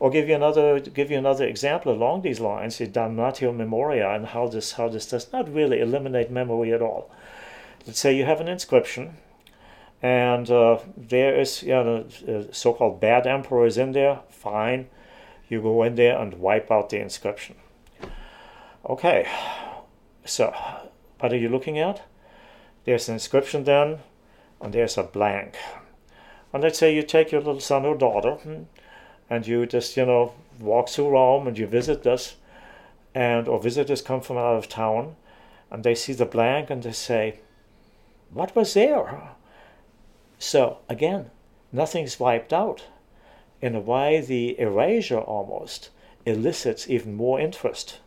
Or 0.00 0.10
give 0.10 0.28
you 0.28 0.34
another 0.34 0.80
give 0.80 1.10
you 1.10 1.18
another 1.18 1.44
example 1.46 1.92
along 1.92 2.22
these 2.22 2.40
lines, 2.40 2.78
the 2.78 2.86
damnatio 2.86 3.54
memoriae, 3.54 4.16
and 4.16 4.26
how 4.26 4.48
this 4.48 4.72
how 4.72 4.88
this 4.88 5.06
does 5.06 5.32
not 5.32 5.52
really 5.52 5.80
eliminate 5.80 6.30
memory 6.30 6.72
at 6.72 6.82
all. 6.82 7.10
Let's 7.86 8.00
say 8.00 8.16
you 8.16 8.24
have 8.24 8.40
an 8.40 8.48
inscription, 8.48 9.18
and 10.02 10.50
uh, 10.50 10.78
there 10.96 11.38
is 11.38 11.62
you 11.62 11.68
know, 11.68 12.06
so-called 12.50 13.00
bad 13.00 13.26
emperor 13.26 13.66
is 13.66 13.78
in 13.78 13.92
there. 13.92 14.20
Fine, 14.30 14.88
you 15.48 15.60
go 15.62 15.82
in 15.82 15.94
there 15.94 16.18
and 16.18 16.34
wipe 16.34 16.70
out 16.70 16.88
the 16.90 16.98
inscription. 16.98 17.56
Okay, 18.88 19.28
so 20.24 20.54
what 21.20 21.32
are 21.32 21.36
you 21.36 21.48
looking 21.48 21.78
at? 21.78 22.02
There's 22.84 23.08
an 23.08 23.14
inscription 23.14 23.64
then 23.64 24.00
and 24.60 24.72
there's 24.72 24.98
a 24.98 25.02
blank. 25.02 25.56
And 26.52 26.62
let's 26.62 26.78
say 26.78 26.94
you 26.94 27.02
take 27.02 27.32
your 27.32 27.40
little 27.40 27.60
son 27.60 27.84
or 27.84 27.96
daughter 27.96 28.34
hmm, 28.34 28.62
and 29.28 29.46
you 29.46 29.66
just, 29.66 29.96
you 29.96 30.06
know, 30.06 30.34
walk 30.60 30.88
through 30.88 31.10
Rome 31.10 31.46
and 31.46 31.58
you 31.58 31.66
visit 31.66 32.02
this, 32.02 32.36
and 33.14 33.48
or 33.48 33.60
visitors 33.60 34.02
come 34.02 34.20
from 34.20 34.36
out 34.36 34.56
of 34.56 34.68
town 34.68 35.16
and 35.70 35.82
they 35.82 35.94
see 35.94 36.12
the 36.12 36.24
blank 36.24 36.70
and 36.70 36.82
they 36.82 36.92
say, 36.92 37.40
What 38.32 38.54
was 38.54 38.74
there? 38.74 39.30
So 40.38 40.78
again, 40.88 41.30
nothing's 41.72 42.20
wiped 42.20 42.52
out. 42.52 42.84
In 43.60 43.74
a 43.74 43.80
way, 43.80 44.20
the 44.20 44.58
erasure 44.60 45.18
almost 45.18 45.90
elicits 46.26 46.88
even 46.88 47.14
more 47.14 47.40
interest 47.40 47.98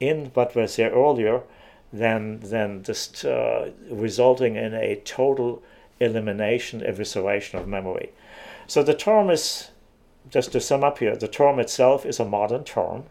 in 0.00 0.30
what 0.34 0.54
was 0.54 0.76
there 0.76 0.90
earlier 0.90 1.42
than, 1.92 2.40
than 2.40 2.82
just 2.82 3.24
uh, 3.24 3.66
resulting 3.90 4.56
in 4.56 4.74
a 4.74 4.96
total 4.96 5.62
elimination, 6.00 6.80
evisceration 6.80 7.60
of 7.60 7.68
memory. 7.68 8.12
So 8.66 8.82
the 8.82 8.94
term 8.94 9.30
is, 9.30 9.70
just 10.30 10.52
to 10.52 10.60
sum 10.60 10.84
up 10.84 10.98
here, 10.98 11.16
the 11.16 11.28
term 11.28 11.58
itself 11.58 12.06
is 12.06 12.20
a 12.20 12.24
modern 12.24 12.64
term. 12.64 13.04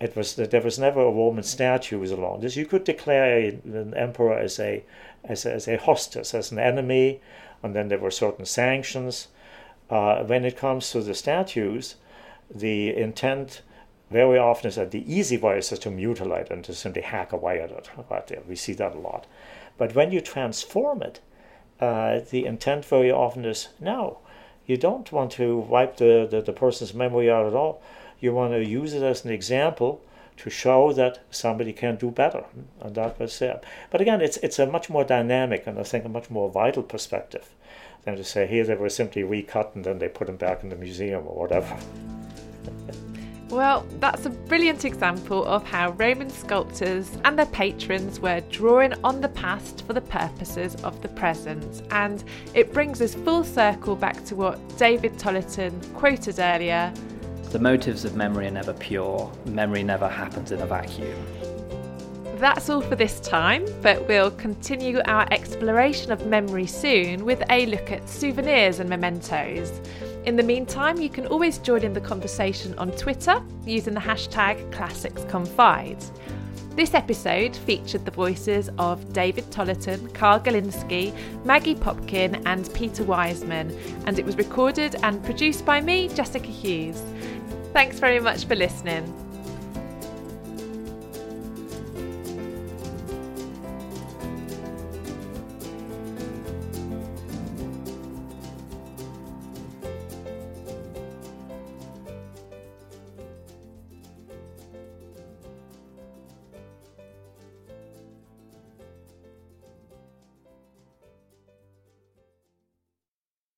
It 0.00 0.16
was 0.16 0.34
there 0.34 0.60
was 0.60 0.78
never 0.78 1.00
a 1.00 1.10
Roman 1.10 1.44
statue 1.44 2.02
along 2.02 2.40
this. 2.40 2.56
You 2.56 2.66
could 2.66 2.84
declare 2.84 3.38
an 3.38 3.94
emperor 3.94 4.36
as 4.36 4.58
a, 4.58 4.82
as 5.22 5.46
a 5.46 5.52
as 5.52 5.68
a 5.68 5.78
hostis, 5.78 6.34
as 6.34 6.50
an 6.50 6.58
enemy, 6.58 7.20
and 7.62 7.74
then 7.74 7.88
there 7.88 7.98
were 7.98 8.10
certain 8.10 8.44
sanctions. 8.44 9.28
Uh, 9.88 10.24
when 10.24 10.44
it 10.44 10.56
comes 10.56 10.90
to 10.90 11.02
the 11.02 11.14
statues, 11.14 11.96
the 12.52 12.96
intent 12.96 13.62
very 14.10 14.38
often 14.38 14.68
is 14.68 14.74
that 14.74 14.90
the 14.90 15.12
easy 15.12 15.38
way 15.38 15.58
is 15.58 15.68
to 15.68 15.90
mutilate 15.90 16.50
and 16.50 16.64
to 16.64 16.74
simply 16.74 17.02
hack 17.02 17.32
away 17.32 17.60
at 17.60 17.70
it. 17.70 17.90
Right 18.10 18.26
there, 18.26 18.42
we 18.48 18.56
see 18.56 18.72
that 18.74 18.94
a 18.94 18.98
lot. 18.98 19.26
But 19.78 19.94
when 19.94 20.10
you 20.10 20.20
transform 20.20 21.02
it, 21.02 21.20
uh, 21.82 22.20
the 22.30 22.46
intent 22.46 22.84
very 22.84 23.10
often 23.10 23.44
is 23.44 23.68
no, 23.80 24.18
you 24.66 24.76
don't 24.76 25.10
want 25.10 25.32
to 25.32 25.58
wipe 25.58 25.96
the, 25.96 26.28
the, 26.30 26.40
the 26.40 26.52
person's 26.52 26.94
memory 26.94 27.28
out 27.28 27.44
at 27.44 27.54
all. 27.54 27.82
You 28.20 28.32
want 28.32 28.52
to 28.52 28.64
use 28.64 28.94
it 28.94 29.02
as 29.02 29.24
an 29.24 29.32
example 29.32 30.00
to 30.36 30.48
show 30.48 30.92
that 30.92 31.18
somebody 31.32 31.72
can 31.72 31.96
do 31.96 32.12
better. 32.12 32.44
And 32.80 32.94
that 32.94 33.18
was 33.18 33.42
it. 33.42 33.64
But 33.90 34.00
again, 34.00 34.20
it's, 34.20 34.36
it's 34.38 34.60
a 34.60 34.66
much 34.66 34.88
more 34.90 35.02
dynamic 35.02 35.66
and 35.66 35.76
I 35.76 35.82
think 35.82 36.04
a 36.04 36.08
much 36.08 36.30
more 36.30 36.48
vital 36.48 36.84
perspective 36.84 37.48
than 38.04 38.16
to 38.16 38.22
say 38.22 38.46
here 38.46 38.64
they 38.64 38.76
were 38.76 38.88
simply 38.88 39.24
recut 39.24 39.72
and 39.74 39.84
then 39.84 39.98
they 39.98 40.08
put 40.08 40.28
them 40.28 40.36
back 40.36 40.62
in 40.62 40.68
the 40.68 40.76
museum 40.76 41.26
or 41.26 41.34
whatever. 41.34 41.76
Well, 43.52 43.84
that's 44.00 44.24
a 44.24 44.30
brilliant 44.30 44.86
example 44.86 45.44
of 45.44 45.62
how 45.62 45.90
Roman 45.90 46.30
sculptors 46.30 47.10
and 47.22 47.38
their 47.38 47.44
patrons 47.44 48.18
were 48.18 48.40
drawing 48.48 48.94
on 49.04 49.20
the 49.20 49.28
past 49.28 49.86
for 49.86 49.92
the 49.92 50.00
purposes 50.00 50.74
of 50.76 51.02
the 51.02 51.08
present. 51.08 51.82
And 51.90 52.24
it 52.54 52.72
brings 52.72 53.02
us 53.02 53.14
full 53.14 53.44
circle 53.44 53.94
back 53.94 54.24
to 54.24 54.34
what 54.34 54.58
David 54.78 55.18
Tollerton 55.18 55.92
quoted 55.92 56.38
earlier 56.38 56.94
The 57.50 57.58
motives 57.58 58.06
of 58.06 58.16
memory 58.16 58.46
are 58.46 58.52
never 58.52 58.72
pure, 58.72 59.30
memory 59.44 59.82
never 59.82 60.08
happens 60.08 60.50
in 60.50 60.62
a 60.62 60.66
vacuum. 60.66 61.22
That's 62.42 62.68
all 62.68 62.80
for 62.80 62.96
this 62.96 63.20
time, 63.20 63.64
but 63.82 64.08
we'll 64.08 64.32
continue 64.32 65.00
our 65.04 65.28
exploration 65.30 66.10
of 66.10 66.26
memory 66.26 66.66
soon 66.66 67.24
with 67.24 67.40
a 67.50 67.66
look 67.66 67.92
at 67.92 68.08
souvenirs 68.08 68.80
and 68.80 68.90
mementos. 68.90 69.80
In 70.24 70.34
the 70.34 70.42
meantime, 70.42 71.00
you 71.00 71.08
can 71.08 71.28
always 71.28 71.58
join 71.58 71.84
in 71.84 71.92
the 71.92 72.00
conversation 72.00 72.76
on 72.80 72.90
Twitter 72.90 73.40
using 73.64 73.94
the 73.94 74.00
hashtag 74.00 74.68
ClassicsConfidential. 74.72 76.10
This 76.74 76.94
episode 76.94 77.54
featured 77.54 78.04
the 78.04 78.10
voices 78.10 78.70
of 78.76 79.12
David 79.12 79.44
Tollerton, 79.52 80.12
Karl 80.12 80.40
Galinsky, 80.40 81.14
Maggie 81.44 81.76
Popkin, 81.76 82.42
and 82.44 82.68
Peter 82.74 83.04
Wiseman, 83.04 83.70
and 84.06 84.18
it 84.18 84.24
was 84.24 84.36
recorded 84.36 84.96
and 85.04 85.22
produced 85.22 85.64
by 85.64 85.80
me, 85.80 86.08
Jessica 86.08 86.48
Hughes. 86.48 87.04
Thanks 87.72 88.00
very 88.00 88.18
much 88.18 88.46
for 88.46 88.56
listening. 88.56 89.21